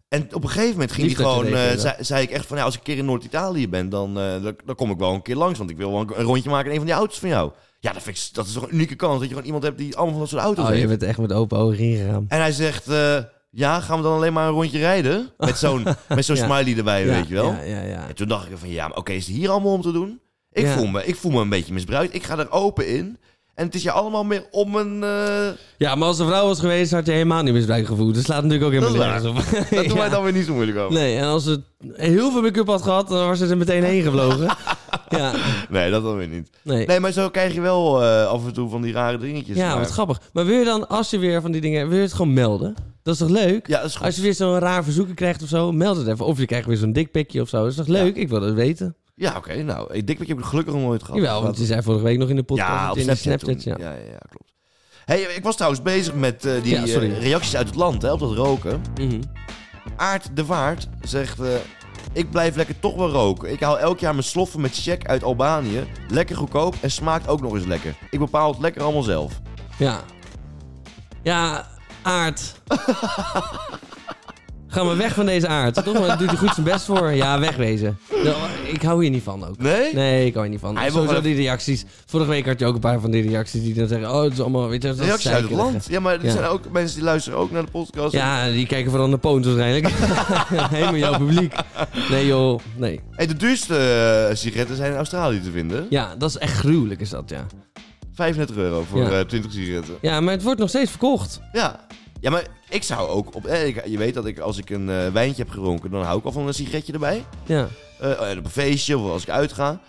[0.09, 1.81] en op een gegeven moment ging hij gewoon, eh, reageerde.
[1.81, 4.43] zei, zei ik echt van, ja, als ik een keer in Noord-Italië ben, dan, eh,
[4.43, 5.59] dan, dan kom ik wel een keer langs.
[5.59, 7.51] Want ik wil wel een, een rondje maken in een van die auto's van jou.
[7.81, 9.79] Ja, dat, vind ik, dat is toch een unieke kans, dat je gewoon iemand hebt
[9.79, 12.25] die allemaal van dat soort auto's Oh, je bent echt met open ogen ingegaan.
[12.29, 13.19] En hij zegt, eh,
[13.51, 15.31] ja, gaan we dan alleen maar een rondje rijden?
[15.39, 16.45] Met zo'n met zo'n Ja.
[16.45, 17.53] smiley erbij, Ja, weet je wel.
[17.53, 18.09] Ja, ja, ja.
[18.09, 20.21] En toen dacht ik van, ja, maar oké, is het hier allemaal om te doen?
[20.53, 22.15] Ik, voel me, ik voel me een beetje misbruikt.
[22.15, 23.19] Ik ga er open in.
[23.55, 25.03] En het is je allemaal meer om een...
[25.03, 28.15] eh Ja, maar als een vrouw was geweest, had je helemaal niet misbruik gevoeld.
[28.15, 29.37] Dat slaat natuurlijk ook helemaal nergens op.
[29.71, 29.95] Dat doen Ja.
[29.95, 30.93] wij dan weer niet zo moeilijk over.
[30.93, 34.03] Nee, en als ze heel veel make-up had gehad, dan was ze er meteen heen
[34.03, 34.57] gevlogen.
[35.09, 35.33] ja,
[35.69, 36.51] Nee, dat dan weer niet.
[36.63, 36.87] nee.
[36.87, 39.57] Nee, maar zo krijg je wel eh, af en toe van die rare dingetjes.
[39.57, 39.79] Ja, maar...
[39.79, 40.21] wat grappig.
[40.33, 41.89] Maar wil je dan, als je weer van die dingen...
[41.89, 42.75] Wil je het gewoon melden?
[43.09, 43.67] Dat is toch leuk?
[43.67, 44.07] Ja, dat is goed.
[44.07, 46.27] Als je weer zo'n raar verzoeken krijgt of zo, meld het even.
[46.27, 47.59] Of je krijgt weer zo'n dikpikje of zo.
[47.59, 48.17] Dat is toch leuk?
[48.17, 48.97] Ik wil dat weten.
[49.15, 49.63] Ja, oké.
[49.63, 51.21] nou, ik dikpik heb ik gelukkig nog nooit gehad.
[51.21, 52.69] Jawel, want je zei vorige week nog in de podcast.
[52.69, 53.77] Ja, op de Snapchat, Snapchat ja.
[53.79, 53.93] ja.
[53.93, 54.53] Ja, ja, klopt.
[55.05, 58.21] Hey, ik was trouwens bezig met eh, die eh, reacties uit het land, hè, op
[58.21, 58.81] dat roken.
[59.01, 59.21] Mhm.
[59.97, 61.41] Aart de Waard zegt...
[61.41, 61.49] eh,
[62.13, 63.53] ik blijf lekker toch wel roken.
[63.53, 65.85] Ik haal elk jaar mijn sloffen met check uit Albanië.
[66.09, 67.95] Lekker goedkoop en smaakt ook nog eens lekker.
[68.11, 69.41] Ik bepaal het lekker allemaal zelf.
[69.79, 70.01] Ja.
[71.23, 71.78] Ja,
[72.09, 72.55] aard.
[74.71, 75.85] Ga maar weg van deze aard.
[75.85, 76.07] Toch?
[76.07, 77.11] Maar doet hij goed zijn best voor.
[77.13, 77.99] Ja, wegwezen.
[78.25, 78.37] Nou,
[78.73, 79.59] Ik hou hier niet van ook.
[79.59, 79.95] Nee?
[79.95, 80.77] Nee, ik hou hier niet van.
[80.77, 81.85] Hij Sowieso die reacties.
[82.07, 84.11] Vorige week had je ook een paar van die reacties die dan zeggen...
[84.15, 84.69] Oh, het is allemaal...
[84.69, 85.87] Weet je, dat Reacties uit het land.
[85.91, 86.31] Ja, maar er Ja.
[86.33, 88.13] zijn ook mensen die luisteren ook naar de podcast.
[88.13, 89.89] Ja, die kijken vooral naar Poont waarschijnlijk.
[90.77, 91.55] Helemaal jouw publiek.
[92.11, 93.01] Nee joh, nee.
[93.15, 93.77] Hey, de duurste
[94.31, 95.87] eh, sigaretten zijn in Australië te vinden.
[95.91, 97.47] Ja, dat is echt gruwelijk is dat, ja.
[98.19, 99.11] 35 euro voor Ja.
[99.11, 99.95] eh, 20 sigaretten.
[100.01, 101.41] Ja, maar het wordt nog steeds verkocht.
[101.53, 101.87] Ja.
[102.21, 103.47] Ja, maar ik zou ook op...
[103.47, 106.19] eh, ik- je weet dat ik als ik een eh, wijntje heb gedronken, dan hou
[106.19, 107.25] ik al van een sigaretje erbij.
[107.47, 107.69] Ja.
[108.01, 109.81] Eh, op een feestje of als ik uitga.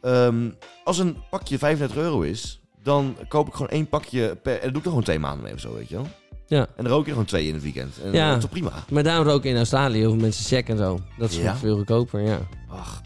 [0.00, 0.50] Ehm,
[0.84, 4.52] als een pakje 35 euro is, dan koop ik gewoon één pakje per...
[4.54, 6.06] En dat doe ik er gewoon twee maanden mee of zo, weet je wel.
[6.46, 6.66] Ja.
[6.76, 7.94] En dan rook je er gewoon twee in het weekend.
[8.04, 8.26] En Ja.
[8.26, 8.72] dat is toch prima?
[8.90, 10.98] Maar daarom ook in Australië heel veel mensen check en zo.
[11.18, 11.56] Dat is Ja?
[11.56, 12.38] veel goedkoper, ja.
[12.68, 13.00] Ach,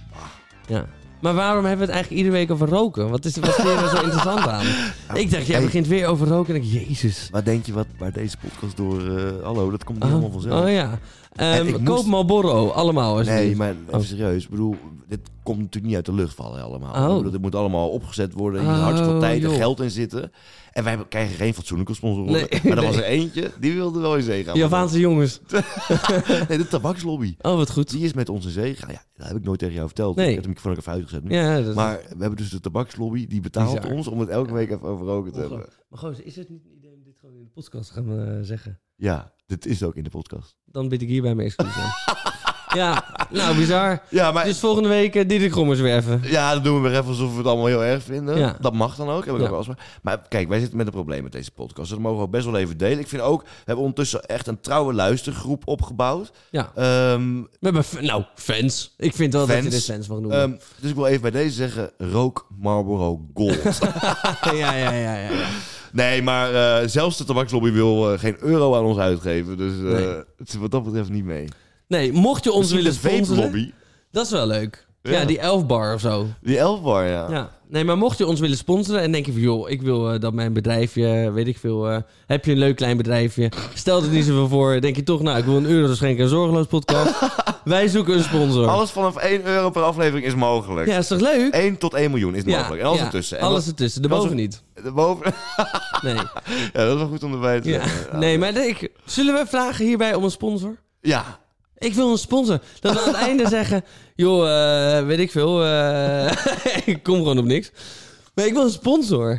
[0.66, 0.86] ja.
[1.20, 3.10] Maar waarom hebben we het eigenlijk iedere week over roken?
[3.10, 4.64] Wat is wat er zo interessant aan?
[5.22, 5.64] Ik dacht, jij Hey.
[5.64, 7.28] begint weer over roken en ik, jezus.
[7.30, 9.16] Waar denk je wat, waar deze podcast door...
[9.16, 10.64] eh, hallo, dat komt niet Oh, allemaal vanzelf.
[10.64, 10.98] oh ja.
[11.64, 13.14] Ik koop moest- Marlboro, allemaal.
[13.16, 13.58] Nee, alsjeblieft.
[13.58, 14.00] maar even Oh.
[14.04, 14.44] serieus.
[14.44, 14.76] Ik bedoel,
[15.08, 17.18] dit komt natuurlijk niet uit de lucht vallen allemaal.
[17.18, 17.26] Oh.
[17.26, 18.60] Ik dit moet allemaal opgezet worden.
[18.60, 20.32] Hier Oh, veel tijd en geld in zitten.
[20.72, 22.24] En wij krijgen geen fatsoenlijke sponsor.
[22.24, 24.56] Nee, maar er was er eentje, die wilde wel in zee gaan.
[24.56, 25.40] Javaanse jongens.
[26.48, 27.34] Nee, de tabakslobby.
[27.40, 27.90] Oh, wat goed.
[27.90, 28.92] Die is met ons in zee gegaan.
[28.92, 30.16] Ja, dat heb ik nooit tegen jou verteld.
[30.16, 30.28] Nee.
[30.28, 31.34] Ik heb hem van even uitgezet nu.
[31.34, 33.96] Ja, dat Maar we hebben dus de tabakslobby, die betaalt Bizar.
[33.96, 35.66] ons om het elke week even over roken te hebben.
[35.88, 38.18] Maar gozer, is het niet een idee om dit gewoon in de podcast te gaan
[38.18, 38.80] eh, zeggen?
[38.96, 40.56] Ja, dit is ook in de podcast.
[40.64, 41.90] Dan bied ik hierbij mijn excuus aan.
[42.74, 44.02] ja, nou, bizar.
[44.08, 46.20] Ja, maar Dus volgende week uh, Diederik Gommers weer even.
[46.24, 48.38] Ja, dat doen we weer even alsof we het allemaal heel erg vinden.
[48.38, 48.56] Ja.
[48.60, 49.44] Dat mag dan ook, heb ik Ja.
[49.44, 49.80] ook wel afspraak.
[50.02, 51.78] Maar kijk, wij zitten met een probleem met deze podcast.
[51.78, 52.98] Dus dat mogen we ook best wel even delen.
[52.98, 56.32] Ik vind ook, we hebben ondertussen echt een trouwe luistergroep opgebouwd.
[56.50, 56.70] Ja.
[56.74, 58.94] Ehm, We hebben, nou, fans.
[58.98, 59.74] Ik vind wel dat je Fans.
[59.74, 60.40] dit fans mag noemen.
[60.40, 63.62] ehm, dus ik wil even bij deze zeggen, rook Marlboro Gold.
[64.42, 65.28] ja, ja, ja, ja,
[65.92, 69.56] nee, maar eh, zelfs de tabakslobby wil eh, geen euro aan ons uitgeven.
[69.56, 70.22] Dus eh, Nee.
[70.36, 71.48] het wat dat betreft niet mee.
[71.90, 73.72] Nee, mocht je ons willen sponsoren...
[74.10, 74.86] Dat is wel leuk.
[75.02, 75.24] Ja, Ja.
[75.24, 76.26] die 11 bar of zo.
[76.42, 77.26] Die Elfbar, ja.
[77.30, 77.50] Ja.
[77.68, 79.40] Nee, maar mocht je ons willen sponsoren en denk je van...
[79.40, 81.88] joh, ik wil eh, dat mijn bedrijfje, weet ik veel...
[81.90, 83.50] eh, heb je een leuk klein bedrijfje?
[83.74, 84.80] Stel er niet zoveel voor.
[84.80, 87.14] Denk je toch, nou, ik wil een euro schenken een zorgeloos podcast.
[87.64, 88.66] Wij zoeken een sponsor.
[88.68, 90.88] Alles vanaf 1 euro per aflevering is mogelijk.
[90.88, 91.52] Ja, is toch leuk?
[91.54, 92.82] 1 tot 1 miljoen is Ja, mogelijk.
[92.82, 93.38] En alles ertussen.
[93.38, 94.62] En Alles ertussen, er- niet.
[94.94, 95.32] Boven.
[96.02, 96.14] Nee.
[96.14, 96.22] ja,
[96.72, 98.18] dat is wel goed om erbij te zeggen.
[98.18, 100.76] Nee, maar ik, zullen we vragen hierbij om een sponsor?
[101.00, 101.38] Ja,
[101.80, 102.58] Ik wil een sponsor.
[102.80, 103.84] Dat we aan het einde zeggen...
[104.14, 104.48] joh,
[104.98, 105.64] eh, weet ik veel.
[105.64, 106.32] eh,
[106.94, 107.70] ik kom gewoon op niks.
[108.34, 109.38] Maar ik wil een sponsor.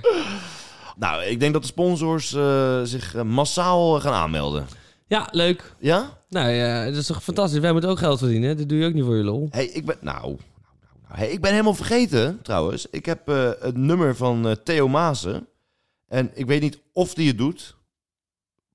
[0.95, 4.67] Nou, ik denk dat de sponsors eh, zich massaal gaan aanmelden.
[5.07, 5.73] Ja, leuk.
[5.79, 6.17] Ja?
[6.29, 7.59] Nou ja, dat is toch fantastisch.
[7.59, 8.49] Wij moeten ook geld verdienen.
[8.49, 8.55] hè?
[8.55, 9.47] Dat doe je ook niet voor je lol.
[9.51, 9.97] Hey, ik ben...
[10.01, 11.19] Nou, nou, nou, nou.
[11.19, 12.87] Hey, ik ben helemaal vergeten, trouwens.
[12.91, 15.47] Ik heb eh, het nummer van Theo Maassen.
[16.07, 17.75] En ik weet niet of die het doet.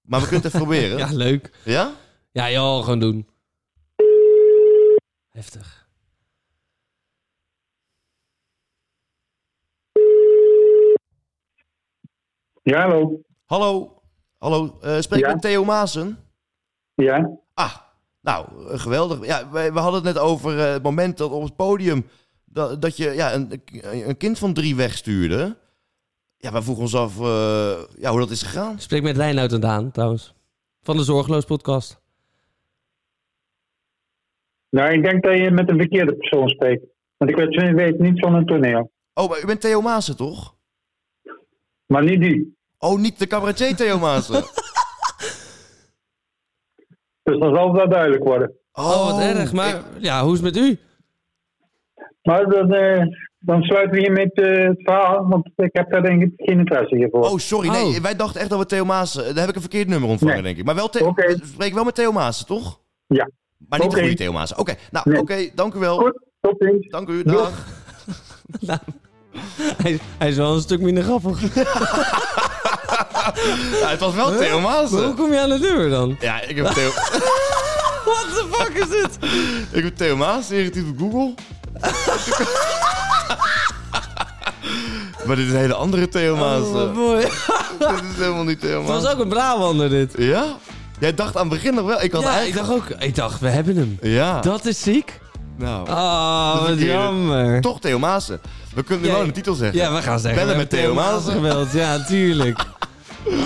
[0.02, 0.98] Maar we kunnen het even proberen.
[0.98, 1.50] Ja, leuk.
[1.64, 1.92] Ja?
[2.32, 3.26] Ja, joh, gewoon doen.
[5.36, 5.88] Heftig.
[12.62, 13.20] Ja, hallo.
[13.46, 14.02] Hallo.
[14.38, 14.78] Hallo.
[14.82, 15.32] eh spreek Ja.
[15.32, 16.18] met Theo Maassen?
[16.94, 17.74] Ja, Ah,
[18.20, 19.26] nou, eh, geweldig.
[19.26, 22.06] Ja, wij, we hadden het net over eh, het moment dat op het podium...
[22.44, 23.62] dat, dat je ja, een,
[24.08, 25.56] een kind van drie wegstuurde.
[26.36, 28.74] Ja, we vroegen ons af eh, ja, hoe dat is gegaan.
[28.74, 30.34] Ik spreek met Reinoud en Daan, trouwens.
[30.82, 32.00] Van de Zorgeloos podcast.
[34.70, 36.84] Nou, ik denk dat je met een verkeerde persoon spreekt.
[37.16, 38.90] Want ik weet, weet niet van een toneel.
[39.14, 40.54] Oh, maar u bent Theo Maassen, toch?
[41.86, 42.56] Maar niet die.
[42.78, 44.42] Oh, niet de cabaretier Theo Maassen.
[47.22, 48.52] Dus dan zal dat duidelijk worden.
[48.72, 49.52] Oh, wat erg.
[49.52, 50.78] Maar ik- ja, hoe is het met u?
[52.22, 53.02] Maar dan, eh,
[53.38, 55.28] dan sluiten we hiermee het, eh, het verhaal.
[55.28, 57.20] Want ik heb daar denk ik geen interesse hiervoor.
[57.24, 57.68] oh, sorry.
[57.68, 57.96] Nee, Oh.
[58.02, 59.24] wij dachten echt dat we Theo Maassen...
[59.24, 60.42] Daar heb ik een verkeerd nummer ontvangen, Nee.
[60.44, 60.64] denk ik.
[60.64, 61.06] Maar wel Theo...
[61.06, 61.26] Oké.
[61.26, 62.80] we spreken wel met Theo Maassen, toch?
[63.06, 63.30] Ja.
[63.68, 64.06] Maar niet de Oké.
[64.06, 64.42] goede Theo.
[64.56, 65.20] Oké, nou, Nee.
[65.20, 65.48] oké.
[65.54, 65.96] dank u wel.
[65.98, 66.88] Goed, tot ziens.
[66.88, 67.50] Dank u, dag.
[69.82, 71.40] Hij, hij is wel een stuk minder grappig.
[73.80, 76.16] Ja, het was wel Theo Maar hoe kom je aan de deur dan?
[76.20, 76.90] Ja, ik heb Theo...
[78.04, 79.18] What the fuck is dit?
[79.72, 81.34] Ik heb Theo Maas ingetypt op Google.
[85.26, 86.62] maar dit is een hele andere Theo Maas.
[86.62, 86.94] Oh, eh.
[86.94, 87.20] mooi.
[87.78, 89.02] dit is helemaal niet Theo Het Maas.
[89.02, 90.14] was ook een Brabander dit.
[90.18, 90.56] Ja?
[91.00, 92.02] Jij dacht aan het begin nog wel.
[92.02, 92.68] Ik had Ja, ik eigenlijk...
[92.68, 93.02] dacht ook.
[93.02, 93.98] Ik dacht, we hebben hem.
[94.02, 94.40] Ja.
[94.40, 95.20] Dat is ziek.
[95.58, 95.88] Nou.
[95.88, 97.60] Ah, wat jammer.
[97.60, 98.40] Toch Theo Maassen.
[98.74, 99.78] We kunnen nu Ja, wel een titel zeggen.
[99.78, 100.40] Ja, we gaan zeggen.
[100.40, 101.32] Bellen we met Theo Maassen.
[101.32, 101.72] gebeld.
[101.72, 102.64] Ja, tuurlijk.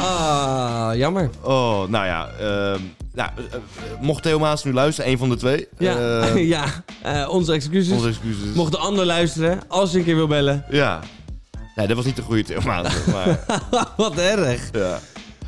[0.01, 1.31] Ah, jammer.
[1.43, 2.29] Oh, nou ja.
[2.39, 2.81] ehm,
[3.15, 3.61] nou, eh, eh,
[4.01, 5.69] mocht Theo Maassen nu luisteren, een van de twee.
[5.79, 6.65] Ja, eh, ja.
[7.03, 7.93] Eh, onze excuses.
[7.97, 8.55] Onze excuses.
[8.55, 10.65] Mocht de ander luisteren, als je een keer wil bellen.
[10.71, 11.01] Ja.
[11.75, 13.13] Nee, dat was niet de goede Theo Maassen.
[13.13, 13.39] maar
[13.97, 14.69] Wat erg.
[14.73, 14.99] ja.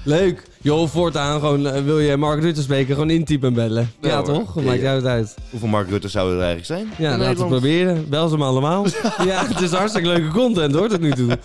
[0.05, 0.43] Leuk.
[0.61, 3.91] Joh, voortaan gewoon, eh, wil je Mark Rutte spreken, gewoon intypen en bellen.
[4.01, 4.25] Ja, Ja, hoor.
[4.25, 4.53] toch?
[4.55, 4.83] Dat maakt Ja.
[4.83, 5.35] jou het uit.
[5.51, 6.87] Hoeveel Mark Rutte zouden er eigenlijk zijn?
[6.99, 7.51] Ja, In laten we Nederland?
[7.51, 8.09] proberen.
[8.09, 8.87] Bel ze maar allemaal.
[9.27, 11.39] ja, het is hartstikke leuke content hoor, tot nu toe.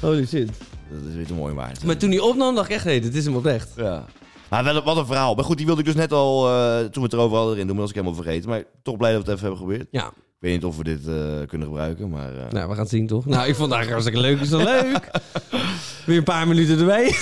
[0.00, 0.48] Holy shit.
[0.90, 1.84] Dat is weer te mooi waard.
[1.84, 3.68] Maar toen hij opnam, dacht ik echt, nee, dit is hem oprecht.
[3.76, 4.04] Ja.
[4.48, 5.34] Maar wel, wat een verhaal.
[5.34, 7.66] Maar goed, die wilde ik dus net al, eh, toen we het erover hadden, erin
[7.66, 7.76] doen.
[7.76, 8.48] Maar dat was ik helemaal vergeten.
[8.50, 9.88] Maar toch blij dat we het even hebben geprobeerd.
[10.02, 11.14] Ja, Ik weet niet of we dit eh,
[11.46, 12.28] kunnen gebruiken, maar...
[12.34, 13.26] eh, nou, we gaan het zien toch?
[13.26, 14.40] Nou, ik vond het eigenlijk hartstikke leuk.
[14.40, 15.10] Is dat leuk?
[16.06, 17.14] Weer een paar minuten erbij.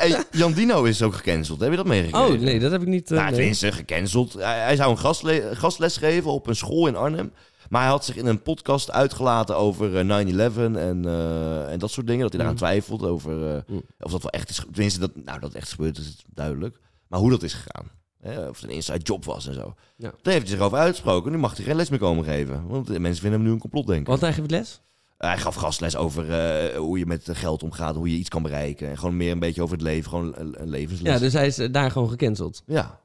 [0.00, 1.60] Hey, Jan Dino is ook gecanceld.
[1.60, 2.34] Heb je dat meegekregen?
[2.34, 3.04] Oh, nee, dat heb ik niet.
[3.10, 3.34] eh, Nou, nee.
[3.34, 4.32] tenminste, gecanceld.
[4.32, 7.32] Hij, hij zou een gastle- gastles geven op een school in Arnhem.
[7.68, 11.90] Maar hij had zich in een podcast uitgelaten over eh, 9-11 en, eh, en dat
[11.90, 12.20] soort dingen.
[12.22, 12.56] Dat hij daaraan Mm.
[12.60, 13.82] twijfelt over eh, Mm.
[14.00, 14.64] of dat wel echt is.
[14.72, 16.78] Tenminste, dat, nou, dat echt gebeurd is duidelijk.
[17.08, 17.90] Maar hoe dat is gegaan.
[18.20, 19.74] Hè, of het een inside job was en zo.
[19.96, 20.12] Ja.
[20.22, 21.32] Daar heeft hij zich over uitgesproken.
[21.32, 22.66] Nu mag hij geen les meer komen geven.
[22.66, 24.10] Want de mensen vinden hem nu een complotdenker.
[24.12, 24.80] Wat hij geeft les?
[25.26, 28.88] Hij gaf gastles over eh, hoe je met geld omgaat, hoe je iets kan bereiken.
[28.88, 31.12] En gewoon meer een beetje over het leven, gewoon een, levensles.
[31.12, 32.62] Ja, dus hij is eh, daar gewoon gecanceld.
[32.66, 32.98] ja.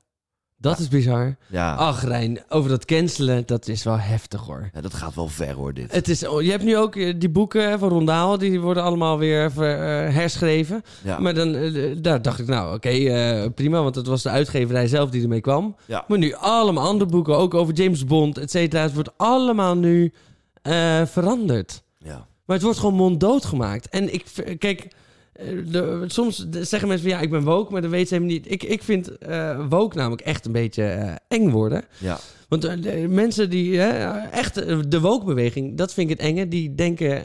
[0.58, 1.36] Dat is bizar.
[1.48, 1.76] Ja.
[1.76, 4.70] Ach, Rijn, over dat cancelen, dat is wel heftig hoor.
[4.74, 5.92] Ja, dat gaat wel ver hoor, dit.
[5.92, 9.18] Het is, oh, je hebt nu ook eh, die boeken van Rondaal, die worden allemaal
[9.18, 9.52] weer
[10.14, 10.82] herschreven.
[11.04, 11.20] Ja.
[11.20, 15.22] Maar dan, daar dacht ik, nou oké, prima, want het was de uitgeverij zelf die
[15.22, 15.76] ermee kwam.
[15.86, 16.06] Ja.
[16.08, 18.82] Maar nu allemaal andere boeken, ook over James Bond, et cetera.
[18.82, 20.14] Het wordt allemaal nu
[21.06, 21.84] veranderd.
[22.06, 22.28] Ja.
[22.46, 23.90] Maar het wordt gewoon monddood gemaakt.
[23.90, 24.26] En ik,
[24.60, 24.88] kijk,
[25.34, 28.36] eh, de, soms zeggen mensen van ja, ik ben woke, maar dat weten ze helemaal
[28.36, 28.52] niet.
[28.52, 31.84] Ik, ik vind eh woke namelijk echt een beetje eh, eng worden.
[31.98, 32.20] Ja.
[32.50, 33.82] Want de mensen die,
[34.32, 34.56] echt
[34.92, 36.48] de woke-beweging, dat vind ik het enge.
[36.48, 37.24] Die denken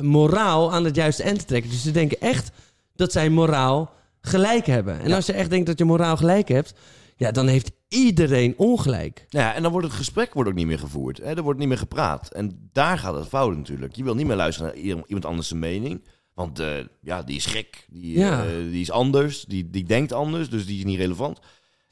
[0.00, 1.70] moraal aan het juiste eind te trekken.
[1.70, 2.50] Dus ze denken echt
[2.94, 3.90] dat zij moraal
[4.20, 5.00] gelijk hebben.
[5.00, 5.14] En Ja.
[5.16, 6.74] als je echt denkt dat je moraal gelijk hebt,
[7.22, 9.26] ja, dan heeft iedereen ongelijk.
[9.30, 11.18] Nou ja, en dan wordt het gesprek wordt ook niet meer gevoerd.
[11.18, 11.24] Hè?
[11.36, 12.32] Er wordt niet meer gepraat.
[12.32, 13.96] En daar gaat het fout natuurlijk.
[13.96, 16.04] Je wil niet meer luisteren naar iemand anders zijn mening.
[16.34, 16.68] Want eh,
[17.00, 17.86] ja, die is gek.
[17.90, 18.44] Die, Ja.
[18.44, 19.44] eh, die is anders.
[19.44, 20.50] Die, die denkt anders.
[20.50, 21.38] Dus die is niet relevant.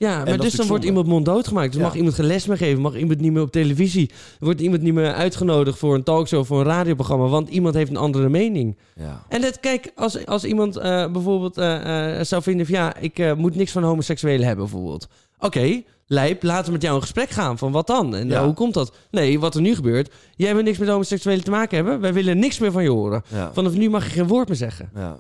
[0.00, 1.72] Ja, maar dus dan wordt iemand monddood gemaakt.
[1.72, 1.86] Dus Ja.
[1.86, 4.10] mag iemand geen les meer geven, mag iemand niet meer op televisie.
[4.10, 7.90] Er wordt iemand niet meer uitgenodigd voor een talkshow, voor een radioprogramma, want iemand heeft
[7.90, 8.78] een andere mening.
[8.94, 9.22] Ja.
[9.28, 13.36] En dat, kijk, als, als iemand eh, bijvoorbeeld eh, eh, zou vinden van ja, ik
[13.36, 15.08] moet niks van homoseksuelen hebben bijvoorbeeld.
[15.38, 17.58] Oké, lijp, laten we met jou in gesprek gaan.
[17.58, 18.14] Van wat dan?
[18.14, 18.92] En hoe komt dat?
[19.10, 22.00] Nee, wat er nu gebeurt, jij wil niks met homoseksuelen te maken hebben.
[22.00, 23.22] Wij willen niks meer van je horen.
[23.52, 24.90] Vanaf nu mag je geen woord meer zeggen.
[24.94, 25.18] Ja.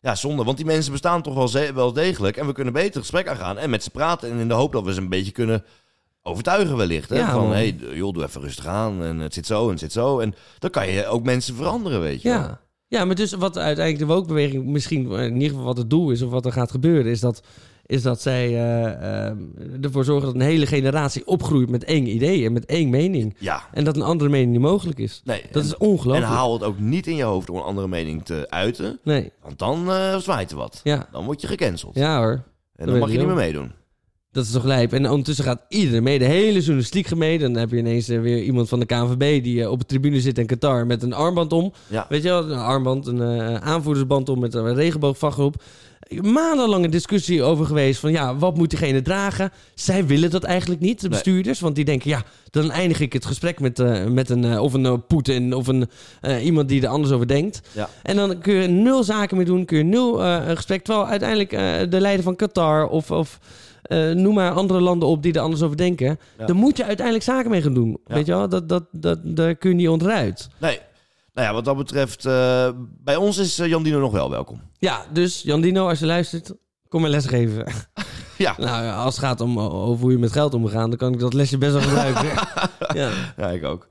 [0.00, 0.44] Ja, zonde.
[0.44, 2.36] Want die mensen bestaan toch wel, ze- wel degelijk.
[2.36, 3.58] En we kunnen beter het gesprek aangaan.
[3.58, 4.30] En met ze praten.
[4.30, 5.64] En in de hoop dat we ze een beetje kunnen
[6.22, 7.08] overtuigen wellicht.
[7.10, 7.16] Hè?
[7.18, 7.52] Ja, Van, man.
[7.52, 9.02] hey, joh, doe even rustig aan.
[9.04, 10.18] En het zit zo en het zit zo.
[10.18, 12.38] En dan kan je ook mensen veranderen, weet je wel.
[12.38, 12.60] Ja.
[12.88, 16.10] ja, maar dus wat uiteindelijk de woke-beweging misschien, eh, in ieder geval wat het doel
[16.10, 17.42] is of wat er gaat gebeuren, is dat,
[17.90, 19.36] is dat zij eh, eh,
[19.80, 23.34] ervoor zorgen dat een hele generatie opgroeit met één idee en met één mening.
[23.38, 23.62] Ja.
[23.72, 25.20] En dat een andere mening niet mogelijk is.
[25.24, 26.26] Nee, Dat en- is ongelooflijk.
[26.26, 28.98] En haal het ook niet in je hoofd om een andere mening te uiten.
[29.04, 30.80] Nee, Want dan eh zwaait er wat.
[30.84, 31.08] ja.
[31.12, 31.94] Dan word je gecanceld.
[31.96, 32.42] Ja hoor,
[32.76, 33.72] en dan mag je niet meer meedoen.
[34.32, 34.92] dat is toch lijp.
[34.92, 37.38] En ondertussen gaat iedereen mee, de hele journalistiek mee.
[37.38, 40.38] Dan heb je ineens eh, weer iemand van de KNVB die op de tribune zit
[40.38, 41.72] in Qatar met een armband om.
[41.88, 42.06] Ja.
[42.08, 45.62] Weet je wel, een armband, een aanvoerdersband om met een regenboogvaggroep.
[46.10, 49.52] Maandenlange discussie over geweest van ja, wat moet diegene dragen?
[49.74, 51.18] Zij willen dat eigenlijk niet, de Nee.
[51.18, 51.60] bestuurders.
[51.60, 54.72] Want die denken ja, dan eindig ik het gesprek met, eh, met een, eh, of
[54.72, 55.88] een eh, Poetin of een,
[56.42, 57.60] iemand die er anders over denkt.
[57.72, 57.88] Ja.
[58.02, 60.84] En dan kun je nul zaken meer doen, kun je nul een gesprek.
[60.84, 61.50] Terwijl uiteindelijk
[61.90, 63.38] de leider van Qatar of, of
[64.14, 66.18] noem maar andere landen op die er anders over denken.
[66.38, 66.46] Ja.
[66.46, 67.98] Dan moet je uiteindelijk zaken mee gaan doen.
[68.06, 68.14] Ja.
[68.14, 70.48] Weet je wel, dat, dat, dat, daar kun je niet onderuit.
[70.58, 70.78] Nee.
[71.32, 74.60] Nou ja, wat dat betreft, eh, bij ons is eh, Jan Dino nog wel welkom.
[74.78, 76.52] Ja, dus Jan Dino, als je luistert,
[76.88, 77.66] kom maar lesgeven.
[78.36, 78.54] Ja.
[78.58, 81.18] Nou, als het gaat om eh, over hoe je met geld omgaat, dan kan ik
[81.18, 82.24] dat lesje best wel gebruiken.
[83.00, 83.10] ja.
[83.36, 83.88] Ja, ik ook.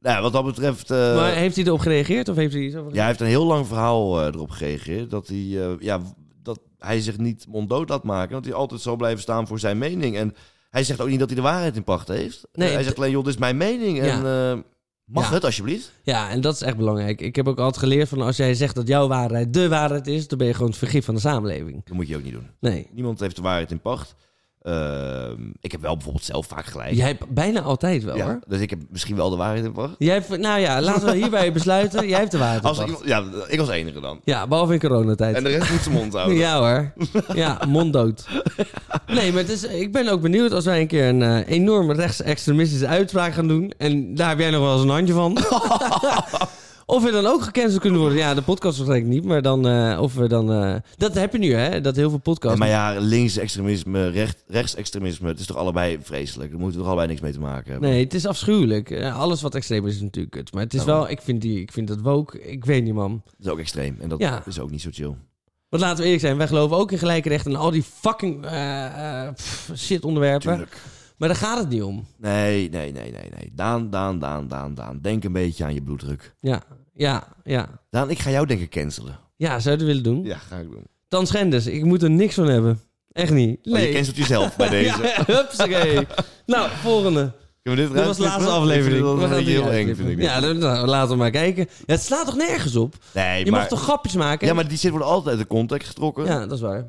[0.00, 0.88] Nou, ja, wat dat betreft...
[0.88, 3.46] Maar heeft hij erop gereageerd of heeft hij iets over ja, hij heeft een heel
[3.46, 5.10] lang verhaal erop gereageerd.
[5.10, 6.00] Dat hij, ja,
[6.42, 8.32] dat hij zich niet monddood laat maken.
[8.32, 10.16] Dat hij altijd zal blijven staan voor zijn mening.
[10.16, 10.34] En
[10.70, 12.46] hij zegt ook niet dat hij de waarheid in pacht heeft.
[12.52, 14.04] Nee, hij zegt alleen, joh, dit is mijn mening.
[14.04, 14.04] Ja.
[14.04, 14.64] En
[15.12, 15.34] mag Ja.
[15.34, 15.92] het alsjeblieft?
[16.02, 17.20] Ja, en dat is echt belangrijk.
[17.20, 20.28] Ik heb ook altijd geleerd van als jij zegt dat jouw waarheid de waarheid is,
[20.28, 21.84] dan ben je gewoon het vergif van de samenleving.
[21.84, 22.50] Dat moet je ook niet doen.
[22.60, 22.86] Nee.
[22.92, 24.14] Niemand heeft de waarheid in pacht.
[24.62, 26.94] Ehm, ik heb wel bijvoorbeeld zelf vaak gelijk.
[26.94, 28.38] Jij hebt bijna altijd wel Ja, hoor.
[28.46, 29.94] dus ik heb misschien wel de waarheid in pacht.
[29.98, 32.08] Jij hebt, nou ja, laten we hierbij besluiten.
[32.08, 32.64] Jij hebt de waarheid.
[32.64, 34.20] Als iemand, ja, ik als enige dan.
[34.24, 35.36] Ja, behalve in coronatijd.
[35.36, 36.36] En de rest moet zijn mond houden.
[36.46, 36.92] Ja hoor.
[37.34, 38.26] Ja, monddood.
[39.06, 41.92] Nee, maar het is, ik ben ook benieuwd als wij een keer een eh, enorm
[41.92, 43.72] rechtsextremistische uitspraak gaan doen.
[43.78, 45.38] En daar heb jij nog wel eens een handje van.
[46.92, 48.18] of we dan ook gecanceld kunnen worden.
[48.18, 49.24] Ja, de podcast waarschijnlijk niet.
[49.24, 50.52] Maar dan, eh, of we dan...
[50.52, 52.58] eh, dat heb je nu hè, dat heel veel podcasts...
[52.58, 56.50] Ja, maar ja, linksextremisme, recht, rechtsextremisme, het is toch allebei vreselijk.
[56.50, 57.90] Daar moeten we toch allebei niks mee te maken hebben.
[57.90, 58.90] Nee, het is afschuwelijk.
[58.90, 60.52] Eh, alles wat extreem is, is natuurlijk kut.
[60.52, 61.08] Maar het is wel...
[61.10, 62.42] Ik vind, die, ik vind dat woke...
[62.42, 63.22] Ik weet niet, man.
[63.24, 64.42] Dat is ook extreem en dat Ja.
[64.46, 65.14] is ook niet zo chill.
[65.68, 68.46] Want laten we eerlijk zijn, wij geloven ook in gelijke rechten en al die fucking
[69.34, 70.50] pff, shit onderwerpen.
[70.50, 70.76] Tuurlijk.
[71.16, 72.06] Maar daar gaat het niet om.
[72.18, 73.52] Nee, nee, nee, nee, nee.
[73.54, 74.98] Daan, Daan, Daan, Daan, Daan.
[75.02, 76.34] Denk een beetje aan je bloeddruk.
[76.40, 76.62] Ja,
[76.94, 77.68] ja, ja.
[77.90, 79.18] Daan, ik ga jou denk ik cancelen.
[79.36, 80.24] Ja, zou je het willen doen?
[80.24, 80.84] Ja, ga ik doen.
[81.08, 82.80] Dan Schenders, ik moet er niks van hebben.
[83.12, 83.58] Echt niet.
[83.66, 83.86] Oh, Nee.
[83.88, 85.02] je cancelt jezelf bij deze.
[85.02, 86.06] Ja, hupsakee.
[86.46, 87.32] nou, volgende.
[87.62, 89.20] Dit Dit was de laatste aflevering.
[89.20, 90.20] Dat is heel eng, vind ik.
[90.20, 91.66] Ja, dan, nou, laten we maar kijken.
[91.86, 92.94] Ja, het slaat toch nergens op?
[93.14, 93.60] Nee, Je maar...
[93.60, 94.46] mag toch grapjes maken?
[94.46, 96.24] Ja, maar die zit wordt altijd uit de context getrokken.
[96.24, 96.84] Ja, dat is waar.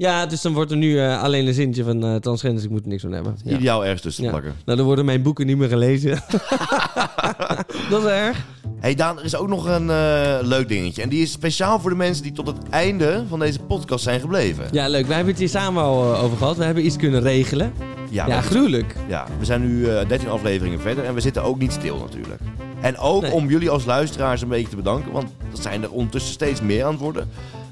[0.00, 2.82] Ja, dus dan wordt er nu eh, alleen een zintje van uh, transgenders, ik moet
[2.82, 3.36] er niks van hebben.
[3.44, 3.56] Ja.
[3.56, 4.30] Ideaal ergens tussen Ja.
[4.30, 4.54] plakken.
[4.64, 6.10] Nou, dan worden mijn boeken niet meer gelezen.
[7.90, 8.44] dat is erg.
[8.80, 11.02] hey Daan, er is ook nog een eh, leuk dingetje.
[11.02, 14.20] En die is speciaal voor de mensen die tot het einde van deze podcast zijn
[14.20, 14.64] gebleven.
[14.72, 15.06] Ja, leuk.
[15.06, 16.56] Wij hebben het hier samen al over gehad.
[16.56, 17.72] We hebben iets kunnen regelen.
[18.10, 18.94] Ja, Ja, we, gruwelijk.
[19.08, 22.40] ja, we zijn nu eh 13 afleveringen verder en we zitten ook niet stil natuurlijk.
[22.80, 23.32] En ook Nee.
[23.32, 26.84] om jullie als luisteraars een beetje te bedanken, want dat zijn er ondertussen steeds meer
[26.84, 26.98] aan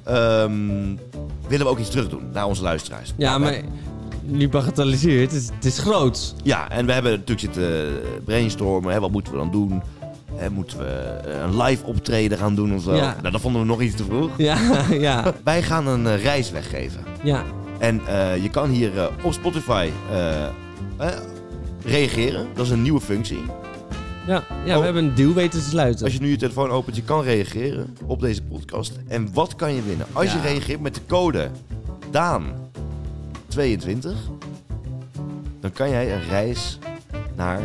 [0.08, 0.96] ehm,
[1.48, 3.12] willen we ook iets terug doen naar onze luisteraars.
[3.16, 3.60] Ja, Nou, maar
[4.22, 5.32] nu bagatelliseert.
[5.32, 6.34] Het is, het is groot.
[6.42, 7.88] Ja, en we hebben natuurlijk zitten
[8.24, 8.92] brainstormen.
[8.92, 9.82] Hè, wat moeten we dan doen?
[10.34, 12.94] Hè, moeten we eh, een live optreden gaan doen of zo?
[12.94, 13.16] Ja.
[13.20, 14.30] Nou, dat vonden we nog iets te vroeg.
[14.36, 14.58] Ja,
[14.90, 17.00] ja, Wij gaan een eh, reis weggeven.
[17.22, 17.42] ja.
[17.78, 18.90] En eh, je kan hier
[19.22, 19.88] op Spotify
[21.84, 22.46] reageren.
[22.54, 23.42] Dat is een nieuwe functie.
[24.28, 24.78] Ja, ja Oh.
[24.78, 26.04] we hebben een deal weten te sluiten.
[26.04, 28.92] Als je nu je telefoon opent, je kan reageren op deze podcast.
[29.06, 30.06] En wat kan je winnen?
[30.12, 31.50] Als je reageert met de code
[32.06, 34.08] DAAN22,
[35.60, 36.78] dan kan jij een reis
[37.36, 37.60] naar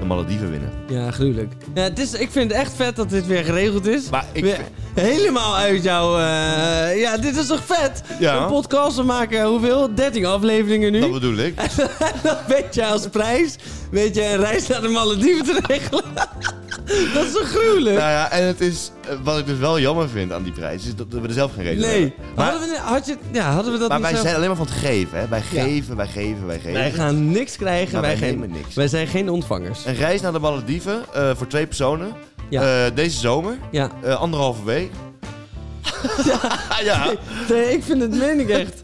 [0.00, 0.70] de Malediven winnen.
[0.88, 1.52] Ja, gruwelijk.
[1.74, 4.10] Ja, het is, ik vind het echt vet dat dit weer geregeld is.
[4.10, 4.60] Maar ik Weer
[5.00, 6.18] helemaal uit jouw...
[6.18, 8.02] eh, ja, dit is toch vet?
[8.18, 8.36] Ja.
[8.36, 9.94] Een podcast, we maken hoeveel?
[9.94, 11.00] 13 afleveringen nu.
[11.00, 11.56] Dat bedoel ik.
[12.22, 13.56] Dan weet je als prijs,
[13.90, 16.04] weet je, een reis naar de Malediven te regelen.
[17.14, 17.96] dat is toch gruwelijk?
[17.96, 20.86] Nou ja, en het is, eh, wat ik dus wel jammer vind aan die prijs,
[20.86, 22.00] is dat we er zelf geen reden nee.
[22.00, 22.12] hebben.
[22.34, 24.48] Maar, hadden, we, had je, ja, hadden we dat maar niet wij zo- zijn alleen
[24.48, 25.18] maar van het geven.
[25.18, 25.28] Hè?
[25.28, 26.72] Wij geven, wij geven, wij geven.
[26.72, 27.92] Wij gaan niks krijgen.
[27.92, 28.74] Maar wij, nemen niks.
[28.74, 29.84] wij zijn geen ontvangers.
[29.84, 32.12] Een reis naar de Malediven eh, voor twee personen.
[32.48, 32.86] Ja.
[32.86, 33.58] Eh, deze zomer.
[33.70, 33.90] Ja.
[34.02, 34.90] Eh, anderhalve week.
[36.82, 37.14] ja.
[37.48, 38.80] Nee, ik vind het meen ik echt.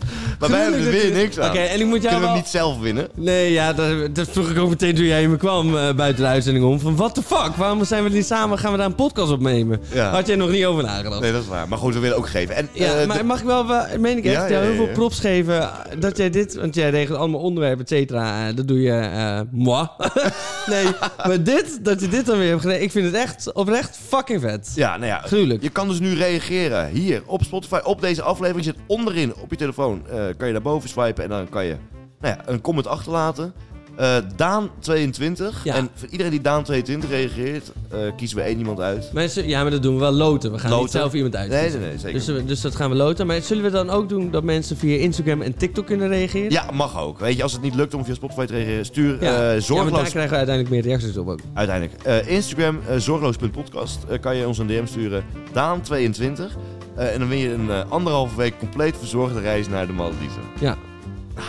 [0.51, 1.51] Maar wij hebben er Gruwelijk weer niks aan.
[1.51, 2.35] Oké, en ik moet jou Kunnen we wel...
[2.35, 3.09] niet zelf winnen?
[3.15, 6.23] Nee, ja, dat, dat vroeg ik ook meteen toen jij in me kwam eh, buiten
[6.23, 6.81] de uitzending om.
[6.81, 7.55] Van, what the fuck?
[7.57, 8.59] Waarom zijn we niet samen?
[8.59, 9.81] Gaan we daar een podcast opnemen?
[9.93, 10.11] Ja.
[10.11, 11.21] Had jij nog niet over nagedacht?
[11.21, 11.69] Nee, dat is waar.
[11.69, 12.57] Maar goed, we willen ook geven.
[12.57, 14.89] En, Ja, eh, maar mag ik wel, wel- meen ik echt, Ja, jou heel veel
[14.93, 18.69] props geven eh, dat jij dit, want jij regelt allemaal onderwerpen, et cetera, eh, dat
[18.69, 19.87] doe je, eh moi.
[20.71, 20.85] nee,
[21.27, 24.41] maar dit, dat je dit dan weer hebt gedaan, ik vind het echt oprecht fucking
[24.41, 24.73] vet.
[24.75, 25.63] ja, nou ja, Gruwelijk.
[25.63, 28.65] je kan dus nu reageren hier op Spotify op deze aflevering.
[28.65, 30.03] Zit onderin op je telefoon.
[30.11, 31.77] eh, kan je daarboven swipen en dan kan je
[32.21, 33.53] nou ja, een comment achterlaten.
[33.97, 35.63] Eh, Daan22.
[35.65, 35.75] Ja.
[35.75, 39.11] En voor iedereen die Daan22 reageert, eh, kiezen we één iemand uit.
[39.31, 40.53] Ze- ja, maar dat doen we wel loten.
[40.53, 41.51] We gaan niet zelf iemand uit.
[41.51, 42.13] Nee, nee, nee, zeker.
[42.13, 43.27] Dus, we- dus dat gaan we loten.
[43.27, 46.51] Maar zullen we dan ook doen dat mensen via Instagram en TikTok kunnen reageren?
[46.51, 47.19] Ja, mag ook.
[47.19, 49.53] Weet je, als het niet lukt om via Spotify te reageren, stuur Ja.
[49.53, 51.41] eh, ja, maar daar krijgen we uiteindelijk meer reacties op ook.
[51.55, 52.03] Uiteindelijk.
[52.03, 53.99] Eh, Instagram, eh, zorgeloos.podcast.
[54.09, 55.25] eh, kan je ons een DM sturen.
[55.53, 56.57] Daan22.
[56.97, 60.43] Eh, en dan win je een eh, anderhalve week compleet verzorgde reis naar de Malediven.
[60.61, 60.77] Ja.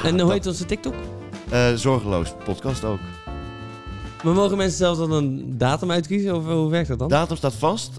[0.03, 0.93] En hoe heet onze TikTok?
[1.49, 2.99] Eh, zorgeloos podcast ook.
[4.23, 6.35] Maar mogen mensen zelf dan een datum uitkiezen?
[6.35, 7.07] Of hoe werkt dat dan?
[7.07, 7.91] Datum staat vast.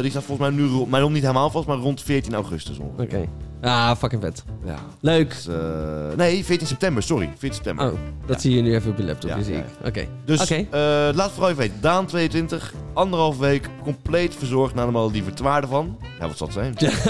[0.00, 3.04] Die staat volgens mij nu maar nog niet helemaal vast, maar rond 14 augustus ongeveer.
[3.04, 3.28] Oké.
[3.62, 4.44] Ah, fucking vet.
[4.64, 4.74] Ja.
[5.00, 5.28] Leuk.
[5.30, 7.26] Dus, eh, nee, 14 september, sorry.
[7.38, 7.86] 14 september.
[7.92, 9.86] Oh, dat zie je nu even op je laptop, Ja, die zie ja, ik.
[9.86, 10.06] Oké.
[10.24, 10.54] Dus Oké.
[10.54, 11.80] eh, laat vooral even weten.
[11.80, 15.30] Daan22, anderhalve week, compleet verzorgd naar de Malediven.
[15.30, 15.98] Het waarde van?
[16.20, 16.74] Ja, wat zal het zijn?
[16.74, 17.04] 20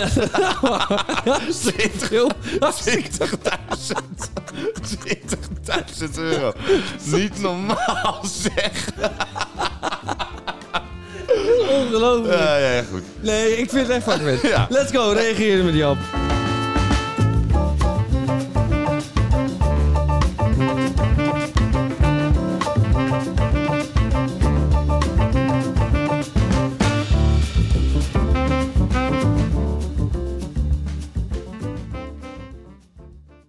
[4.81, 6.53] 20.000 20.000 euro.
[7.05, 8.89] Niet normaal zeg.
[11.69, 12.39] Ongelooflijk.
[12.39, 13.03] Ja, ja, ja, goed.
[13.21, 14.51] Nee, ik vind het echt fucking vet.
[14.51, 14.67] Ja.
[14.71, 15.97] Let's go, reageer met Jap.